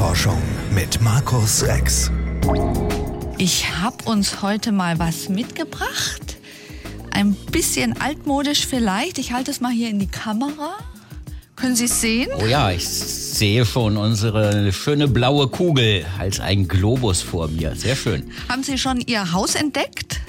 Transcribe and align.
Klimaforschung 0.00 0.40
mit 0.74 1.02
Markus 1.02 1.62
Rex. 1.62 2.10
Ich 3.36 3.70
habe 3.70 4.02
uns 4.06 4.40
heute 4.40 4.72
mal 4.72 4.98
was 4.98 5.28
mitgebracht. 5.28 6.38
Ein 7.10 7.34
bisschen 7.34 8.00
altmodisch 8.00 8.66
vielleicht. 8.66 9.18
Ich 9.18 9.32
halte 9.32 9.50
es 9.50 9.60
mal 9.60 9.72
hier 9.72 9.90
in 9.90 9.98
die 9.98 10.06
Kamera. 10.06 10.78
Können 11.54 11.76
Sie 11.76 11.84
es 11.84 12.00
sehen? 12.00 12.30
Oh 12.40 12.46
ja, 12.46 12.70
ich 12.70 12.88
sehe 12.88 13.66
schon 13.66 13.98
unsere 13.98 14.72
schöne 14.72 15.06
blaue 15.06 15.48
Kugel 15.48 16.06
als 16.18 16.40
ein 16.40 16.66
Globus 16.66 17.20
vor 17.20 17.48
mir. 17.48 17.76
Sehr 17.76 17.94
schön. 17.94 18.30
Haben 18.48 18.62
Sie 18.62 18.78
schon 18.78 19.02
Ihr 19.02 19.32
Haus 19.32 19.54
entdeckt? 19.54 20.22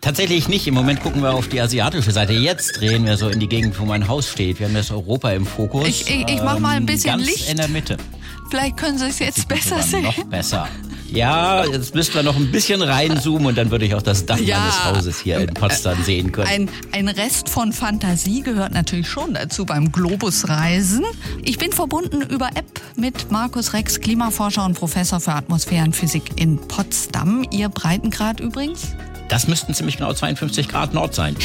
Tatsächlich 0.00 0.48
nicht. 0.48 0.66
Im 0.66 0.72
Moment 0.72 1.02
gucken 1.02 1.22
wir 1.22 1.34
auf 1.34 1.48
die 1.48 1.60
asiatische 1.60 2.10
Seite. 2.10 2.32
Jetzt 2.32 2.80
drehen 2.80 3.04
wir 3.04 3.18
so 3.18 3.28
in 3.28 3.38
die 3.38 3.48
Gegend, 3.48 3.78
wo 3.78 3.84
mein 3.84 4.08
Haus 4.08 4.30
steht. 4.30 4.60
Wir 4.60 4.66
haben 4.66 4.74
das 4.74 4.90
Europa 4.90 5.30
im 5.32 5.44
Fokus. 5.44 5.86
Ich, 5.86 6.08
ich, 6.08 6.26
ich 6.26 6.42
mache 6.42 6.58
mal 6.58 6.78
ein 6.78 6.86
bisschen 6.86 7.18
ganz 7.18 7.26
Licht. 7.26 7.50
in 7.50 7.58
der 7.58 7.68
Mitte. 7.68 7.98
Vielleicht 8.50 8.76
können 8.76 8.98
Sie 8.98 9.06
es 9.06 9.18
jetzt 9.20 9.48
besser 9.48 9.80
sehen. 9.82 10.02
Noch 10.02 10.24
besser. 10.24 10.68
Ja, 11.12 11.64
jetzt 11.64 11.94
müssten 11.94 12.14
wir 12.14 12.22
noch 12.22 12.36
ein 12.36 12.52
bisschen 12.52 12.82
reinzoomen 12.82 13.48
und 13.48 13.58
dann 13.58 13.70
würde 13.72 13.84
ich 13.84 13.94
auch 13.96 14.02
das 14.02 14.26
Dach 14.26 14.38
Ja. 14.38 14.58
meines 14.60 14.84
Hauses 14.84 15.20
hier 15.20 15.40
in 15.40 15.52
Potsdam 15.54 16.00
sehen 16.04 16.30
können. 16.30 16.46
Ein, 16.48 16.68
ein 16.92 17.08
Rest 17.08 17.48
von 17.48 17.72
Fantasie 17.72 18.42
gehört 18.42 18.72
natürlich 18.72 19.08
schon 19.08 19.34
dazu 19.34 19.64
beim 19.66 19.90
Globusreisen. 19.90 21.04
Ich 21.42 21.58
bin 21.58 21.72
verbunden 21.72 22.22
über 22.22 22.50
App 22.54 22.80
mit 22.96 23.32
Markus 23.32 23.72
Rex, 23.72 24.00
Klimaforscher 24.00 24.64
und 24.64 24.74
Professor 24.74 25.18
für 25.18 25.32
Atmosphärenphysik 25.32 26.40
in 26.40 26.58
Potsdam. 26.58 27.44
Ihr 27.50 27.68
Breitengrad 27.70 28.38
übrigens? 28.38 28.94
Das 29.30 29.46
müssten 29.46 29.72
ziemlich 29.74 29.96
genau 29.96 30.12
52 30.12 30.68
Grad 30.68 30.92
Nord 30.92 31.14
sein. 31.14 31.36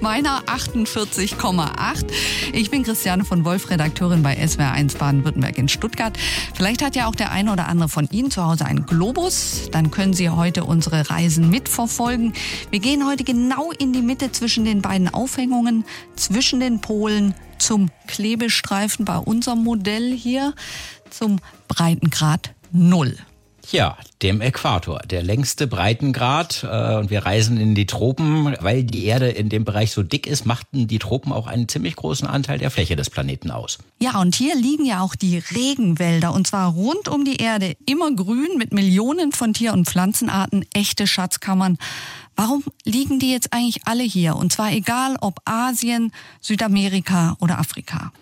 Meiner 0.00 0.42
48,8. 0.44 2.06
Ich 2.54 2.70
bin 2.70 2.82
Christiane 2.82 3.26
von 3.26 3.44
Wolf, 3.44 3.68
Redakteurin 3.68 4.22
bei 4.22 4.42
SWR1 4.42 4.96
Baden-Württemberg 4.96 5.58
in 5.58 5.68
Stuttgart. 5.68 6.16
Vielleicht 6.54 6.82
hat 6.82 6.96
ja 6.96 7.06
auch 7.06 7.14
der 7.14 7.32
eine 7.32 7.52
oder 7.52 7.68
andere 7.68 7.90
von 7.90 8.08
Ihnen 8.10 8.30
zu 8.30 8.42
Hause 8.42 8.64
einen 8.64 8.86
Globus. 8.86 9.68
Dann 9.70 9.90
können 9.90 10.14
Sie 10.14 10.30
heute 10.30 10.64
unsere 10.64 11.10
Reisen 11.10 11.50
mitverfolgen. 11.50 12.32
Wir 12.70 12.80
gehen 12.80 13.06
heute 13.06 13.22
genau 13.22 13.70
in 13.70 13.92
die 13.92 14.02
Mitte 14.02 14.32
zwischen 14.32 14.64
den 14.64 14.80
beiden 14.80 15.12
Aufhängungen, 15.12 15.84
zwischen 16.16 16.60
den 16.60 16.80
Polen 16.80 17.34
zum 17.58 17.90
Klebestreifen 18.06 19.04
bei 19.04 19.18
unserem 19.18 19.62
Modell 19.62 20.16
hier 20.16 20.54
zum 21.10 21.38
Breitengrad 21.68 22.54
Null. 22.72 23.16
Ja, 23.72 23.96
dem 24.22 24.40
Äquator, 24.40 25.00
der 25.00 25.22
längste 25.22 25.66
Breitengrad. 25.66 26.64
Äh, 26.64 26.96
und 26.96 27.10
wir 27.10 27.26
reisen 27.26 27.58
in 27.58 27.74
die 27.74 27.86
Tropen. 27.86 28.56
Weil 28.60 28.84
die 28.84 29.04
Erde 29.06 29.28
in 29.28 29.48
dem 29.48 29.64
Bereich 29.64 29.90
so 29.92 30.02
dick 30.02 30.26
ist, 30.26 30.46
machten 30.46 30.86
die 30.86 30.98
Tropen 30.98 31.32
auch 31.32 31.46
einen 31.46 31.68
ziemlich 31.68 31.96
großen 31.96 32.28
Anteil 32.28 32.58
der 32.58 32.70
Fläche 32.70 32.96
des 32.96 33.10
Planeten 33.10 33.50
aus. 33.50 33.78
Ja, 33.98 34.20
und 34.20 34.34
hier 34.34 34.54
liegen 34.54 34.84
ja 34.84 35.00
auch 35.00 35.14
die 35.14 35.38
Regenwälder 35.38 36.32
und 36.32 36.46
zwar 36.46 36.72
rund 36.72 37.08
um 37.08 37.24
die 37.24 37.36
Erde, 37.36 37.76
immer 37.86 38.14
grün 38.14 38.56
mit 38.56 38.72
Millionen 38.72 39.32
von 39.32 39.52
Tier- 39.52 39.72
und 39.72 39.88
Pflanzenarten, 39.88 40.64
echte 40.72 41.06
Schatzkammern. 41.06 41.78
Warum 42.36 42.62
liegen 42.84 43.18
die 43.18 43.32
jetzt 43.32 43.52
eigentlich 43.52 43.86
alle 43.86 44.02
hier? 44.02 44.36
Und 44.36 44.52
zwar 44.52 44.72
egal 44.72 45.16
ob 45.20 45.40
Asien, 45.44 46.12
Südamerika 46.40 47.36
oder 47.40 47.58
Afrika. 47.58 48.12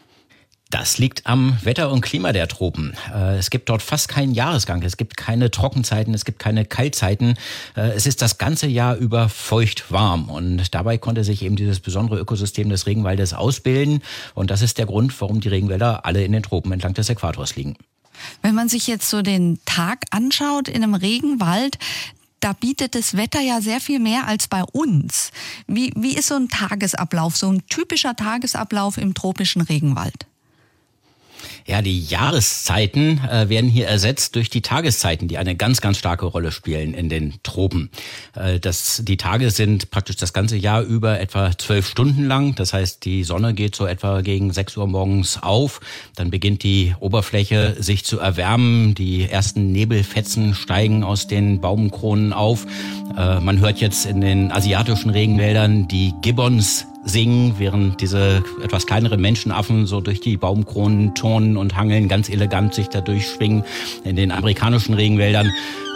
Das 0.70 0.98
liegt 0.98 1.26
am 1.26 1.56
Wetter 1.62 1.92
und 1.92 2.00
Klima 2.00 2.32
der 2.32 2.48
Tropen. 2.48 2.94
Äh, 3.14 3.36
Es 3.36 3.50
gibt 3.50 3.68
dort 3.68 3.82
fast 3.82 4.08
keinen 4.08 4.34
Jahresgang. 4.34 4.82
Es 4.82 4.96
gibt 4.96 5.16
keine 5.16 5.50
Trockenzeiten, 5.50 6.14
es 6.14 6.24
gibt 6.24 6.38
keine 6.38 6.64
Kaltzeiten. 6.64 7.36
Äh, 7.76 7.90
Es 7.90 8.06
ist 8.06 8.22
das 8.22 8.38
ganze 8.38 8.66
Jahr 8.66 8.96
über 8.96 9.28
feucht 9.28 9.92
warm. 9.92 10.28
Und 10.28 10.74
dabei 10.74 10.98
konnte 10.98 11.22
sich 11.22 11.42
eben 11.42 11.54
dieses 11.54 11.80
besondere 11.80 12.18
Ökosystem 12.18 12.70
des 12.70 12.86
Regenwaldes 12.86 13.34
ausbilden. 13.34 14.02
Und 14.34 14.50
das 14.50 14.62
ist 14.62 14.78
der 14.78 14.86
Grund, 14.86 15.18
warum 15.20 15.40
die 15.40 15.48
Regenwälder 15.48 16.04
alle 16.06 16.24
in 16.24 16.32
den 16.32 16.42
Tropen 16.42 16.72
entlang 16.72 16.94
des 16.94 17.08
Äquators 17.08 17.54
liegen. 17.54 17.76
Wenn 18.42 18.54
man 18.54 18.68
sich 18.68 18.86
jetzt 18.86 19.08
so 19.10 19.22
den 19.22 19.58
Tag 19.66 20.04
anschaut 20.10 20.68
in 20.68 20.82
einem 20.82 20.94
Regenwald, 20.94 21.78
da 22.40 22.52
bietet 22.52 22.94
das 22.94 23.16
Wetter 23.16 23.40
ja 23.40 23.60
sehr 23.60 23.80
viel 23.80 24.00
mehr 24.00 24.26
als 24.26 24.48
bei 24.48 24.62
uns. 24.64 25.30
Wie, 25.66 25.92
wie 25.96 26.16
ist 26.16 26.28
so 26.28 26.34
ein 26.34 26.48
Tagesablauf, 26.48 27.36
so 27.36 27.48
ein 27.50 27.62
typischer 27.68 28.16
Tagesablauf 28.16 28.98
im 28.98 29.14
tropischen 29.14 29.62
Regenwald? 29.62 30.26
Ja, 31.66 31.80
die 31.80 31.98
Jahreszeiten 31.98 33.20
äh, 33.24 33.48
werden 33.48 33.70
hier 33.70 33.86
ersetzt 33.86 34.36
durch 34.36 34.50
die 34.50 34.60
Tageszeiten, 34.60 35.28
die 35.28 35.38
eine 35.38 35.56
ganz, 35.56 35.80
ganz 35.80 35.96
starke 35.96 36.26
Rolle 36.26 36.52
spielen 36.52 36.92
in 36.92 37.08
den 37.08 37.34
Tropen. 37.42 37.88
Äh, 38.36 38.60
das, 38.60 39.00
die 39.02 39.16
Tage 39.16 39.50
sind 39.50 39.90
praktisch 39.90 40.16
das 40.16 40.34
ganze 40.34 40.56
Jahr 40.56 40.82
über 40.82 41.20
etwa 41.20 41.56
zwölf 41.56 41.88
Stunden 41.88 42.24
lang. 42.26 42.54
Das 42.54 42.74
heißt, 42.74 43.06
die 43.06 43.24
Sonne 43.24 43.54
geht 43.54 43.74
so 43.76 43.86
etwa 43.86 44.20
gegen 44.20 44.52
sechs 44.52 44.76
Uhr 44.76 44.86
morgens 44.86 45.42
auf. 45.42 45.80
Dann 46.16 46.30
beginnt 46.30 46.64
die 46.64 46.94
Oberfläche 47.00 47.76
sich 47.78 48.04
zu 48.04 48.18
erwärmen. 48.18 48.94
Die 48.94 49.26
ersten 49.26 49.72
Nebelfetzen 49.72 50.54
steigen 50.54 51.02
aus 51.02 51.28
den 51.28 51.62
Baumkronen 51.62 52.34
auf. 52.34 52.66
Äh, 53.16 53.40
man 53.40 53.60
hört 53.60 53.80
jetzt 53.80 54.04
in 54.04 54.20
den 54.20 54.52
asiatischen 54.52 55.08
Regenwäldern 55.08 55.88
die 55.88 56.12
Gibbons 56.20 56.86
singen, 57.04 57.54
während 57.58 58.00
diese 58.00 58.42
etwas 58.62 58.86
kleineren 58.86 59.20
Menschenaffen 59.20 59.86
so 59.86 60.00
durch 60.00 60.20
die 60.20 60.36
Baumkronen 60.36 61.14
turnen 61.14 61.56
und 61.56 61.76
hangeln, 61.76 62.08
ganz 62.08 62.28
elegant 62.28 62.74
sich 62.74 62.88
da 62.88 63.00
durchschwingen. 63.00 63.64
In 64.04 64.16
den 64.16 64.32
amerikanischen 64.32 64.94
Regenwäldern 64.94 65.50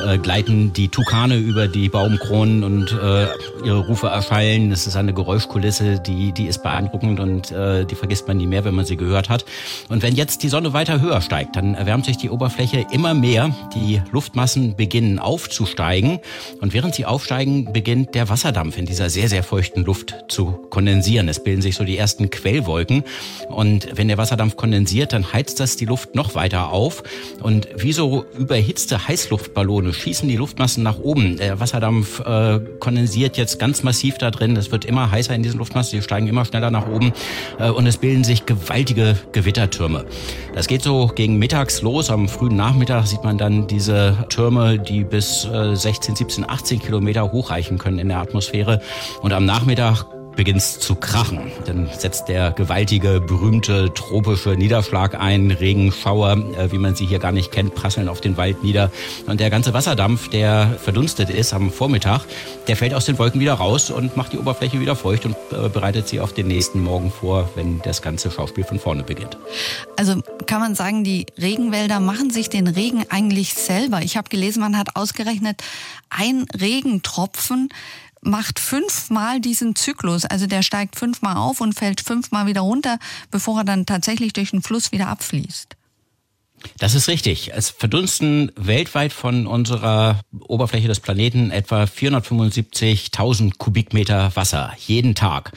äh, 0.04 0.18
gleiten 0.18 0.72
die 0.72 0.88
Tukane 0.88 1.36
über 1.36 1.66
die 1.66 1.88
Baumkronen 1.88 2.62
und 2.62 2.92
äh, 2.92 3.26
ihre 3.64 3.86
Rufe 3.86 4.08
erschallen. 4.08 4.70
Es 4.70 4.86
ist 4.86 4.97
eine 4.97 5.14
Geräuschkulisse, 5.14 6.00
die, 6.00 6.32
die 6.32 6.47
ist 6.47 6.62
beeindruckend 6.62 7.20
und 7.20 7.50
äh, 7.50 7.84
die 7.84 7.94
vergisst 7.94 8.28
man 8.28 8.36
nie 8.36 8.47
mehr, 8.47 8.64
wenn 8.64 8.74
man 8.74 8.84
sie 8.84 8.97
gehört 8.97 9.28
hat. 9.28 9.44
Und 9.88 10.02
wenn 10.02 10.14
jetzt 10.14 10.42
die 10.42 10.48
Sonne 10.48 10.72
weiter 10.72 11.00
höher 11.00 11.20
steigt, 11.20 11.56
dann 11.56 11.74
erwärmt 11.74 12.04
sich 12.04 12.18
die 12.18 12.30
Oberfläche 12.30 12.84
immer 12.92 13.14
mehr. 13.14 13.54
Die 13.74 14.02
Luftmassen 14.12 14.76
beginnen 14.76 15.18
aufzusteigen 15.18 16.18
und 16.60 16.74
während 16.74 16.94
sie 16.94 17.06
aufsteigen, 17.06 17.72
beginnt 17.72 18.14
der 18.14 18.28
Wasserdampf 18.28 18.76
in 18.76 18.86
dieser 18.86 19.10
sehr, 19.10 19.28
sehr 19.28 19.42
feuchten 19.42 19.84
Luft 19.84 20.14
zu 20.28 20.58
kondensieren. 20.70 20.97
Es 20.98 21.42
bilden 21.42 21.62
sich 21.62 21.76
so 21.76 21.84
die 21.84 21.97
ersten 21.97 22.31
Quellwolken 22.31 23.04
und 23.48 23.88
wenn 23.94 24.09
der 24.09 24.19
Wasserdampf 24.19 24.56
kondensiert, 24.56 25.12
dann 25.12 25.32
heizt 25.32 25.60
das 25.60 25.76
die 25.76 25.84
Luft 25.84 26.14
noch 26.14 26.34
weiter 26.34 26.72
auf 26.72 27.03
und 27.42 27.69
wie 27.76 27.92
so 27.92 28.25
überhitzte 28.36 29.09
Heißluftballone 29.09 29.92
schießen 29.92 30.28
die 30.28 30.36
Luftmassen 30.36 30.82
nach 30.82 30.98
oben. 30.98 31.36
Der 31.36 31.60
Wasserdampf 31.60 32.20
äh, 32.20 32.60
kondensiert 32.81 33.36
jetzt 33.36 33.59
ganz 33.59 33.82
massiv 33.82 34.19
da 34.19 34.31
drin. 34.31 34.56
Es 34.56 34.70
wird 34.72 34.84
immer 34.84 35.10
heißer 35.10 35.34
in 35.34 35.42
diesen 35.42 35.59
Luftmassen, 35.59 35.98
die 35.98 36.03
steigen 36.03 36.26
immer 36.26 36.44
schneller 36.44 36.70
nach 36.70 36.88
oben 36.88 37.12
äh, 37.59 37.70
und 37.70 37.86
es 37.86 37.97
bilden 37.97 38.25
sich 38.25 38.47
gewaltige 38.47 39.16
Gewittertürme. 39.32 40.04
Das 40.54 40.66
geht 40.66 40.82
so 40.82 41.06
gegen 41.15 41.38
mittags 41.38 41.82
los. 41.82 42.10
Am 42.10 42.28
frühen 42.28 42.56
Nachmittag 42.56 43.06
sieht 43.06 43.25
man 43.25 43.38
dann 43.38 43.66
diese 43.66 44.26
Türme, 44.28 44.78
die 44.78 45.04
bis 45.04 45.44
äh, 45.47 45.75
16, 45.75 46.16
17, 46.16 46.48
18 46.48 46.80
Kilometer 46.80 47.32
hochreichen 47.32 47.78
können 47.78 47.98
in 47.98 48.09
der 48.09 48.19
Atmosphäre. 48.19 48.80
Und 49.22 49.32
am 49.32 49.44
Nachmittag 49.44 50.06
beginnt's 50.38 50.78
zu 50.78 50.94
krachen. 50.94 51.50
Dann 51.66 51.88
setzt 51.99 52.28
der 52.28 52.53
gewaltige, 52.53 53.21
berühmte 53.21 53.93
tropische 53.93 54.50
Niederschlag 54.50 55.19
ein. 55.19 55.50
Regenschauer, 55.50 56.37
äh, 56.56 56.71
wie 56.71 56.78
man 56.78 56.94
sie 56.94 57.06
hier 57.06 57.19
gar 57.19 57.32
nicht 57.32 57.50
kennt, 57.50 57.75
prasseln 57.75 58.09
auf 58.09 58.21
den 58.21 58.37
Wald 58.37 58.62
nieder. 58.62 58.93
Und 59.27 59.41
der 59.41 59.50
ganze 59.50 59.75
Wasserdampf, 59.75 60.28
der 60.28 60.78
verdunstet 60.81 61.28
ist 61.28 61.53
am 61.53 61.72
Vormittag, 61.72 62.22
der 62.69 62.77
fällt 62.77 62.94
aus 62.94 63.04
den 63.04 63.19
Wolken 63.19 63.41
wieder 63.41 63.54
raus 63.54 63.91
und 63.91 64.16
macht 64.16 64.32
die 64.32 64.38
Oberfläche 64.38 64.78
wieder 64.78 64.94
feucht 64.94 65.27
und 65.27 65.34
äh, 65.50 65.69
bereitet 65.69 66.06
sie 66.06 66.21
auf 66.21 66.32
den 66.32 66.47
nächsten 66.47 66.84
Morgen 66.84 67.10
vor, 67.10 67.50
wenn 67.56 67.82
das 67.82 68.00
ganze 68.00 68.31
Schauspiel 68.31 68.62
von 68.62 68.78
vorne 68.78 69.03
beginnt. 69.03 69.37
Also 69.97 70.22
kann 70.47 70.60
man 70.60 70.77
sagen, 70.77 71.03
die 71.03 71.27
Regenwälder 71.37 71.98
machen 71.98 72.31
sich 72.31 72.48
den 72.48 72.69
Regen 72.69 73.04
eigentlich 73.09 73.54
selber. 73.54 74.03
Ich 74.03 74.16
habe 74.16 74.28
gelesen, 74.28 74.60
man 74.60 74.78
hat 74.78 74.94
ausgerechnet, 74.94 75.65
ein 76.10 76.47
Regentropfen 76.59 77.71
macht 78.22 78.59
fünfmal 78.59 79.41
diesen 79.41 79.76
Zyklus. 79.76 80.24
Also 80.24 80.47
der 80.47 80.62
steigt 80.62 80.97
fünfmal 80.97 81.36
auf 81.36 81.60
und 81.60 81.74
fällt 81.74 82.00
fünfmal 82.00 82.47
wieder 82.47 82.62
runter, 82.62 82.98
bevor 83.30 83.60
er 83.60 83.65
dann 83.65 83.86
tatsächlich 83.86 84.32
durch 84.32 84.50
den 84.50 84.62
Fluss 84.62 84.92
wieder 84.92 85.09
abfließt. 85.09 85.76
Das 86.78 86.94
ist 86.94 87.09
richtig. 87.09 87.53
Es 87.54 87.70
verdunsten 87.70 88.53
weltweit 88.56 89.12
von 89.12 89.47
unserer 89.47 90.20
Oberfläche 90.41 90.88
des 90.88 91.00
Planeten 91.00 91.50
etwa 91.50 91.84
475.000 91.84 93.53
Kubikmeter 93.59 94.34
Wasser 94.34 94.72
jeden 94.78 95.14
Tag. 95.14 95.53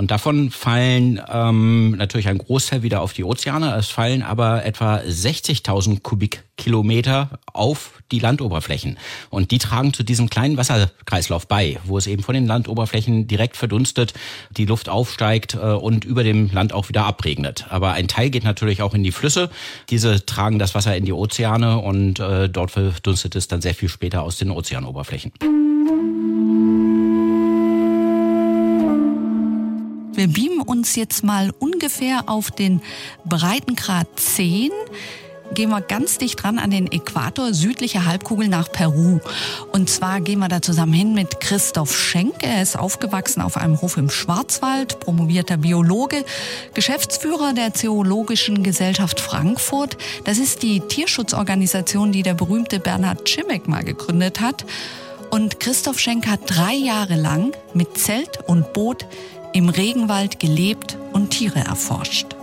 Und 0.00 0.10
davon 0.10 0.50
fallen 0.50 1.20
ähm, 1.30 1.90
natürlich 1.90 2.28
ein 2.28 2.38
Großteil 2.38 2.82
wieder 2.82 3.02
auf 3.02 3.12
die 3.12 3.22
Ozeane. 3.22 3.76
Es 3.76 3.88
fallen 3.88 4.22
aber 4.22 4.64
etwa 4.64 4.96
60.000 4.96 6.00
Kubikkilometer 6.00 7.38
auf 7.52 8.00
die 8.10 8.18
Landoberflächen. 8.18 8.96
Und 9.28 9.50
die 9.50 9.58
tragen 9.58 9.92
zu 9.92 10.02
diesem 10.02 10.30
kleinen 10.30 10.56
Wasserkreislauf 10.56 11.46
bei, 11.46 11.78
wo 11.84 11.98
es 11.98 12.06
eben 12.06 12.22
von 12.22 12.34
den 12.34 12.46
Landoberflächen 12.46 13.26
direkt 13.26 13.58
verdunstet, 13.58 14.14
die 14.56 14.64
Luft 14.64 14.88
aufsteigt 14.88 15.52
äh, 15.52 15.58
und 15.58 16.06
über 16.06 16.24
dem 16.24 16.50
Land 16.50 16.72
auch 16.72 16.88
wieder 16.88 17.04
abregnet. 17.04 17.66
Aber 17.68 17.92
ein 17.92 18.08
Teil 18.08 18.30
geht 18.30 18.44
natürlich 18.44 18.80
auch 18.80 18.94
in 18.94 19.04
die 19.04 19.12
Flüsse. 19.12 19.50
Diese 19.90 20.24
tragen 20.24 20.58
das 20.58 20.74
Wasser 20.74 20.96
in 20.96 21.04
die 21.04 21.12
Ozeane 21.12 21.78
und 21.78 22.20
äh, 22.20 22.48
dort 22.48 22.70
verdunstet 22.70 23.36
es 23.36 23.48
dann 23.48 23.60
sehr 23.60 23.74
viel 23.74 23.90
später 23.90 24.22
aus 24.22 24.38
den 24.38 24.50
Ozeanoberflächen. 24.50 25.32
Wir 30.20 30.28
beamen 30.28 30.60
uns 30.60 30.96
jetzt 30.96 31.24
mal 31.24 31.50
ungefähr 31.60 32.28
auf 32.28 32.50
den 32.50 32.82
Breitengrad 33.24 34.06
10. 34.16 34.70
gehen 35.54 35.70
wir 35.70 35.80
ganz 35.80 36.18
dicht 36.18 36.42
dran 36.42 36.58
an 36.58 36.70
den 36.70 36.92
Äquator, 36.92 37.54
südliche 37.54 38.04
Halbkugel 38.04 38.48
nach 38.48 38.70
Peru. 38.70 39.20
Und 39.72 39.88
zwar 39.88 40.20
gehen 40.20 40.40
wir 40.40 40.48
da 40.48 40.60
zusammen 40.60 40.92
hin 40.92 41.14
mit 41.14 41.40
Christoph 41.40 41.96
Schenk. 41.96 42.42
Er 42.42 42.60
ist 42.60 42.78
aufgewachsen 42.78 43.40
auf 43.40 43.56
einem 43.56 43.80
Hof 43.80 43.96
im 43.96 44.10
Schwarzwald, 44.10 45.00
promovierter 45.00 45.56
Biologe, 45.56 46.26
Geschäftsführer 46.74 47.54
der 47.54 47.72
Zoologischen 47.72 48.62
Gesellschaft 48.62 49.20
Frankfurt. 49.20 49.96
Das 50.24 50.36
ist 50.36 50.62
die 50.62 50.80
Tierschutzorganisation, 50.80 52.12
die 52.12 52.22
der 52.22 52.34
berühmte 52.34 52.78
Bernhard 52.78 53.26
Schimek 53.26 53.68
mal 53.68 53.84
gegründet 53.84 54.42
hat. 54.42 54.66
Und 55.30 55.60
Christoph 55.60 55.98
Schenk 55.98 56.26
hat 56.26 56.40
drei 56.44 56.74
Jahre 56.74 57.14
lang 57.14 57.52
mit 57.72 57.96
Zelt 57.96 58.40
und 58.46 58.74
Boot 58.74 59.06
im 59.52 59.68
Regenwald 59.68 60.38
gelebt 60.38 60.96
und 61.12 61.30
Tiere 61.30 61.60
erforscht. 61.60 62.36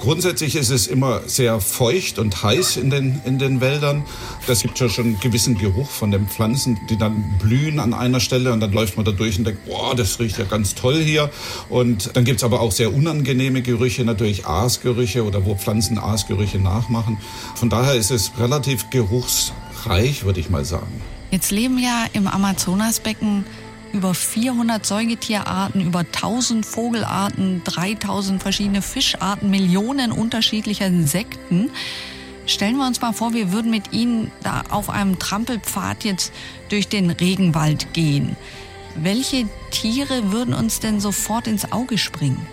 Grundsätzlich 0.00 0.56
ist 0.56 0.70
es 0.70 0.86
immer 0.86 1.28
sehr 1.28 1.60
feucht 1.60 2.18
und 2.18 2.42
heiß 2.42 2.78
in 2.78 2.88
den, 2.88 3.20
in 3.26 3.38
den 3.38 3.60
Wäldern. 3.60 4.02
Das 4.46 4.62
gibt 4.62 4.80
ja 4.80 4.88
schon 4.88 5.04
einen 5.04 5.20
gewissen 5.20 5.58
Geruch 5.58 5.90
von 5.90 6.10
den 6.10 6.26
Pflanzen, 6.26 6.80
die 6.88 6.96
dann 6.96 7.22
blühen 7.38 7.78
an 7.78 7.92
einer 7.92 8.18
Stelle 8.18 8.54
und 8.54 8.60
dann 8.60 8.72
läuft 8.72 8.96
man 8.96 9.04
da 9.04 9.12
durch 9.12 9.36
und 9.36 9.44
denkt, 9.44 9.66
boah, 9.66 9.94
das 9.94 10.18
riecht 10.18 10.38
ja 10.38 10.46
ganz 10.46 10.74
toll 10.74 11.02
hier. 11.02 11.30
Und 11.68 12.16
dann 12.16 12.24
gibt 12.24 12.38
es 12.38 12.44
aber 12.44 12.60
auch 12.60 12.72
sehr 12.72 12.94
unangenehme 12.94 13.60
Gerüche, 13.60 14.02
natürlich 14.06 14.46
Aasgerüche 14.46 15.22
oder 15.22 15.44
wo 15.44 15.54
Pflanzen 15.54 15.98
Aasgerüche 15.98 16.58
nachmachen. 16.58 17.18
Von 17.54 17.68
daher 17.68 17.94
ist 17.94 18.10
es 18.10 18.32
relativ 18.38 18.88
geruchsreich, 18.88 20.24
würde 20.24 20.40
ich 20.40 20.48
mal 20.48 20.64
sagen. 20.64 21.02
Jetzt 21.30 21.50
leben 21.50 21.78
ja 21.78 22.06
im 22.14 22.26
Amazonasbecken 22.26 23.44
über 23.92 24.14
400 24.14 24.84
Säugetierarten, 24.84 25.80
über 25.80 26.00
1000 26.00 26.64
Vogelarten, 26.64 27.62
3000 27.64 28.42
verschiedene 28.42 28.82
Fischarten, 28.82 29.50
Millionen 29.50 30.12
unterschiedlicher 30.12 30.86
Insekten. 30.86 31.70
Stellen 32.46 32.76
wir 32.76 32.86
uns 32.86 33.00
mal 33.00 33.12
vor, 33.12 33.32
wir 33.34 33.52
würden 33.52 33.70
mit 33.70 33.92
Ihnen 33.92 34.30
da 34.42 34.62
auf 34.70 34.90
einem 34.90 35.18
Trampelpfad 35.18 36.04
jetzt 36.04 36.32
durch 36.68 36.88
den 36.88 37.10
Regenwald 37.10 37.92
gehen. 37.92 38.36
Welche 38.96 39.48
Tiere 39.70 40.32
würden 40.32 40.54
uns 40.54 40.80
denn 40.80 41.00
sofort 41.00 41.46
ins 41.46 41.70
Auge 41.70 41.96
springen? 41.96 42.44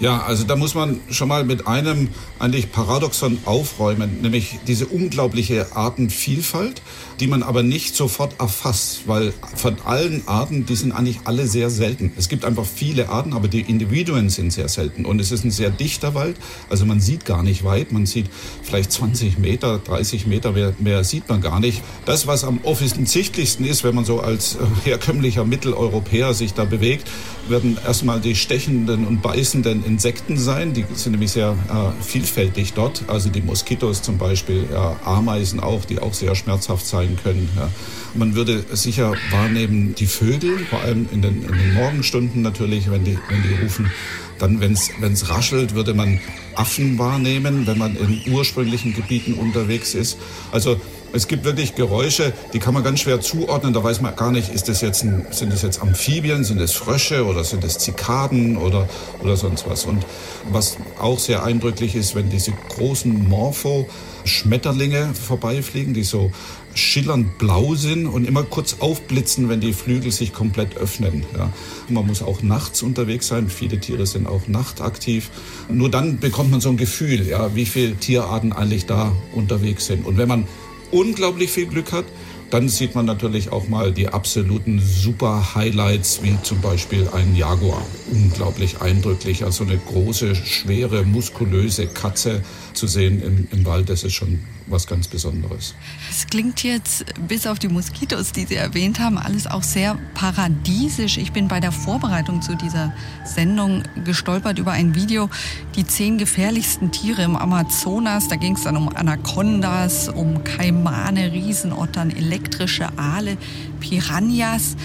Ja, 0.00 0.22
also 0.22 0.44
da 0.44 0.56
muss 0.56 0.74
man 0.74 0.98
schon 1.10 1.28
mal 1.28 1.44
mit 1.44 1.66
einem 1.66 2.08
eigentlich 2.38 2.72
Paradoxon 2.72 3.36
aufräumen, 3.44 4.22
nämlich 4.22 4.58
diese 4.66 4.86
unglaubliche 4.86 5.76
Artenvielfalt, 5.76 6.80
die 7.20 7.26
man 7.26 7.42
aber 7.42 7.62
nicht 7.62 7.94
sofort 7.94 8.40
erfasst, 8.40 9.02
weil 9.08 9.34
von 9.56 9.76
allen 9.84 10.26
Arten, 10.26 10.64
die 10.64 10.74
sind 10.74 10.92
eigentlich 10.92 11.20
alle 11.24 11.46
sehr 11.46 11.68
selten. 11.68 12.12
Es 12.16 12.30
gibt 12.30 12.46
einfach 12.46 12.64
viele 12.64 13.10
Arten, 13.10 13.34
aber 13.34 13.46
die 13.46 13.60
Individuen 13.60 14.30
sind 14.30 14.54
sehr 14.54 14.70
selten 14.70 15.04
und 15.04 15.20
es 15.20 15.32
ist 15.32 15.44
ein 15.44 15.50
sehr 15.50 15.68
dichter 15.68 16.14
Wald, 16.14 16.36
also 16.70 16.86
man 16.86 17.00
sieht 17.00 17.26
gar 17.26 17.42
nicht 17.42 17.62
weit, 17.64 17.92
man 17.92 18.06
sieht 18.06 18.30
vielleicht 18.62 18.92
20 18.92 19.38
Meter, 19.38 19.80
30 19.80 20.26
Meter, 20.26 20.52
mehr, 20.52 20.72
mehr 20.78 21.04
sieht 21.04 21.28
man 21.28 21.42
gar 21.42 21.60
nicht. 21.60 21.82
Das, 22.06 22.26
was 22.26 22.44
am 22.44 22.60
offensichtlichsten 22.62 23.66
ist, 23.66 23.84
wenn 23.84 23.94
man 23.94 24.06
so 24.06 24.20
als 24.20 24.56
herkömmlicher 24.84 25.44
Mitteleuropäer 25.44 26.32
sich 26.32 26.54
da 26.54 26.64
bewegt, 26.64 27.06
werden 27.50 27.76
erstmal 27.84 28.20
die 28.20 28.34
stechenden 28.34 29.06
und 29.06 29.20
beißenden 29.20 29.89
Insekten 29.90 30.38
sein. 30.38 30.72
Die 30.72 30.84
sind 30.94 31.12
nämlich 31.12 31.32
sehr 31.32 31.50
äh, 31.50 32.02
vielfältig 32.02 32.74
dort. 32.74 33.04
Also 33.08 33.28
die 33.28 33.42
Moskitos 33.42 34.02
zum 34.02 34.18
Beispiel, 34.18 34.66
ja, 34.72 34.98
Ameisen 35.04 35.60
auch, 35.60 35.84
die 35.84 35.98
auch 35.98 36.14
sehr 36.14 36.34
schmerzhaft 36.34 36.86
sein 36.86 37.18
können. 37.22 37.48
Ja. 37.56 37.68
Man 38.14 38.34
würde 38.34 38.64
sicher 38.72 39.14
wahrnehmen 39.30 39.94
die 39.96 40.06
Vögel, 40.06 40.58
vor 40.70 40.80
allem 40.80 41.08
in 41.12 41.22
den, 41.22 41.42
in 41.42 41.52
den 41.52 41.74
Morgenstunden 41.74 42.42
natürlich, 42.42 42.90
wenn 42.90 43.04
die, 43.04 43.18
wenn 43.28 43.42
die 43.42 43.62
rufen. 43.62 43.90
Dann, 44.38 44.60
wenn 44.60 44.72
es 44.72 45.28
raschelt, 45.28 45.74
würde 45.74 45.92
man 45.92 46.18
Affen 46.54 46.98
wahrnehmen, 46.98 47.66
wenn 47.66 47.76
man 47.76 47.94
in 47.96 48.32
ursprünglichen 48.32 48.94
Gebieten 48.94 49.34
unterwegs 49.34 49.94
ist. 49.94 50.18
Also 50.50 50.80
es 51.12 51.28
gibt 51.28 51.44
wirklich 51.44 51.74
Geräusche, 51.74 52.32
die 52.52 52.58
kann 52.58 52.74
man 52.74 52.84
ganz 52.84 53.00
schwer 53.00 53.20
zuordnen. 53.20 53.72
Da 53.72 53.82
weiß 53.82 54.00
man 54.00 54.14
gar 54.16 54.30
nicht, 54.30 54.52
ist 54.52 54.68
das 54.68 54.80
jetzt 54.80 55.02
ein, 55.02 55.26
sind 55.30 55.52
das 55.52 55.62
jetzt 55.62 55.80
Amphibien, 55.82 56.44
sind 56.44 56.60
es 56.60 56.72
Frösche 56.72 57.24
oder 57.24 57.44
sind 57.44 57.64
es 57.64 57.78
Zikaden 57.78 58.56
oder, 58.56 58.88
oder 59.22 59.36
sonst 59.36 59.68
was. 59.68 59.84
Und 59.84 60.06
was 60.50 60.76
auch 61.00 61.18
sehr 61.18 61.42
eindrücklich 61.42 61.94
ist, 61.94 62.14
wenn 62.14 62.30
diese 62.30 62.52
großen 62.52 63.28
Morpho-Schmetterlinge 63.28 65.10
vorbeifliegen, 65.14 65.94
die 65.94 66.04
so 66.04 66.30
schillernd 66.74 67.38
blau 67.38 67.74
sind 67.74 68.06
und 68.06 68.26
immer 68.26 68.44
kurz 68.44 68.76
aufblitzen, 68.78 69.48
wenn 69.48 69.60
die 69.60 69.72
Flügel 69.72 70.12
sich 70.12 70.32
komplett 70.32 70.76
öffnen. 70.76 71.24
Ja. 71.36 71.52
Man 71.88 72.06
muss 72.06 72.22
auch 72.22 72.42
nachts 72.42 72.82
unterwegs 72.82 73.26
sein. 73.26 73.48
Viele 73.48 73.80
Tiere 73.80 74.06
sind 74.06 74.28
auch 74.28 74.46
nachtaktiv. 74.46 75.30
Nur 75.68 75.90
dann 75.90 76.20
bekommt 76.20 76.52
man 76.52 76.60
so 76.60 76.68
ein 76.68 76.76
Gefühl, 76.76 77.26
ja, 77.26 77.54
wie 77.56 77.66
viele 77.66 77.96
Tierarten 77.96 78.52
eigentlich 78.52 78.86
da 78.86 79.12
unterwegs 79.34 79.86
sind. 79.86 80.06
Und 80.06 80.16
wenn 80.16 80.28
man 80.28 80.46
unglaublich 80.90 81.50
viel 81.50 81.66
Glück 81.66 81.92
hat, 81.92 82.04
dann 82.50 82.68
sieht 82.68 82.96
man 82.96 83.06
natürlich 83.06 83.52
auch 83.52 83.68
mal 83.68 83.92
die 83.92 84.08
absoluten 84.08 84.80
Super-Highlights, 84.80 86.22
wie 86.22 86.36
zum 86.42 86.60
Beispiel 86.60 87.08
ein 87.12 87.36
Jaguar. 87.36 87.86
Unglaublich 88.10 88.80
eindrücklich. 88.80 89.44
Also 89.44 89.64
eine 89.64 89.78
große, 89.78 90.34
schwere, 90.34 91.04
muskulöse 91.04 91.86
Katze 91.86 92.42
zu 92.74 92.88
sehen 92.88 93.22
im, 93.22 93.48
im 93.52 93.64
Wald, 93.64 93.88
das 93.88 94.02
ist 94.02 94.14
schon 94.14 94.40
was 94.70 94.86
ganz 94.86 95.08
Besonderes. 95.08 95.74
Es 96.10 96.26
klingt 96.26 96.62
jetzt, 96.62 97.04
bis 97.28 97.46
auf 97.46 97.58
die 97.58 97.68
Moskitos, 97.68 98.32
die 98.32 98.46
Sie 98.46 98.54
erwähnt 98.54 99.00
haben, 99.00 99.18
alles 99.18 99.46
auch 99.46 99.62
sehr 99.62 99.98
paradiesisch. 100.14 101.18
Ich 101.18 101.32
bin 101.32 101.48
bei 101.48 101.60
der 101.60 101.72
Vorbereitung 101.72 102.42
zu 102.42 102.54
dieser 102.56 102.92
Sendung 103.24 103.82
gestolpert 104.04 104.58
über 104.58 104.72
ein 104.72 104.94
Video, 104.94 105.28
die 105.76 105.86
zehn 105.86 106.18
gefährlichsten 106.18 106.92
Tiere 106.92 107.22
im 107.22 107.36
Amazonas. 107.36 108.28
Da 108.28 108.36
ging 108.36 108.54
es 108.54 108.62
dann 108.62 108.76
um 108.76 108.88
Anacondas, 108.94 110.08
um 110.08 110.44
Kaimane, 110.44 111.32
Riesenottern, 111.32 112.10
elektrische 112.10 112.88
Aale, 112.98 113.36
Piranhas. 113.80 114.76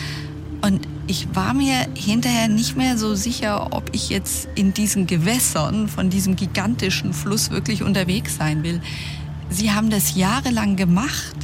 Und 0.62 0.88
ich 1.08 1.36
war 1.36 1.54
mir 1.54 1.88
hinterher 1.94 2.48
nicht 2.48 2.76
mehr 2.76 2.98
so 2.98 3.14
sicher, 3.14 3.74
ob 3.74 3.94
ich 3.94 4.10
jetzt 4.10 4.48
in 4.56 4.74
diesen 4.74 5.06
Gewässern 5.06 5.88
von 5.88 6.10
diesem 6.10 6.36
gigantischen 6.36 7.14
Fluss 7.14 7.52
wirklich 7.52 7.84
unterwegs 7.84 8.38
sein 8.38 8.64
will. 8.64 8.82
Sie 9.50 9.72
haben 9.72 9.90
das 9.90 10.16
jahrelang 10.16 10.76
gemacht. 10.76 11.36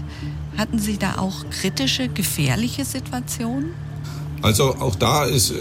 Hatten 0.58 0.80
Sie 0.80 0.98
da 0.98 1.18
auch 1.18 1.50
kritische, 1.50 2.10
gefährliche 2.10 2.86
Situationen? 2.86 3.72
Also 4.42 4.76
auch 4.76 4.96
da 4.96 5.26
ist, 5.26 5.54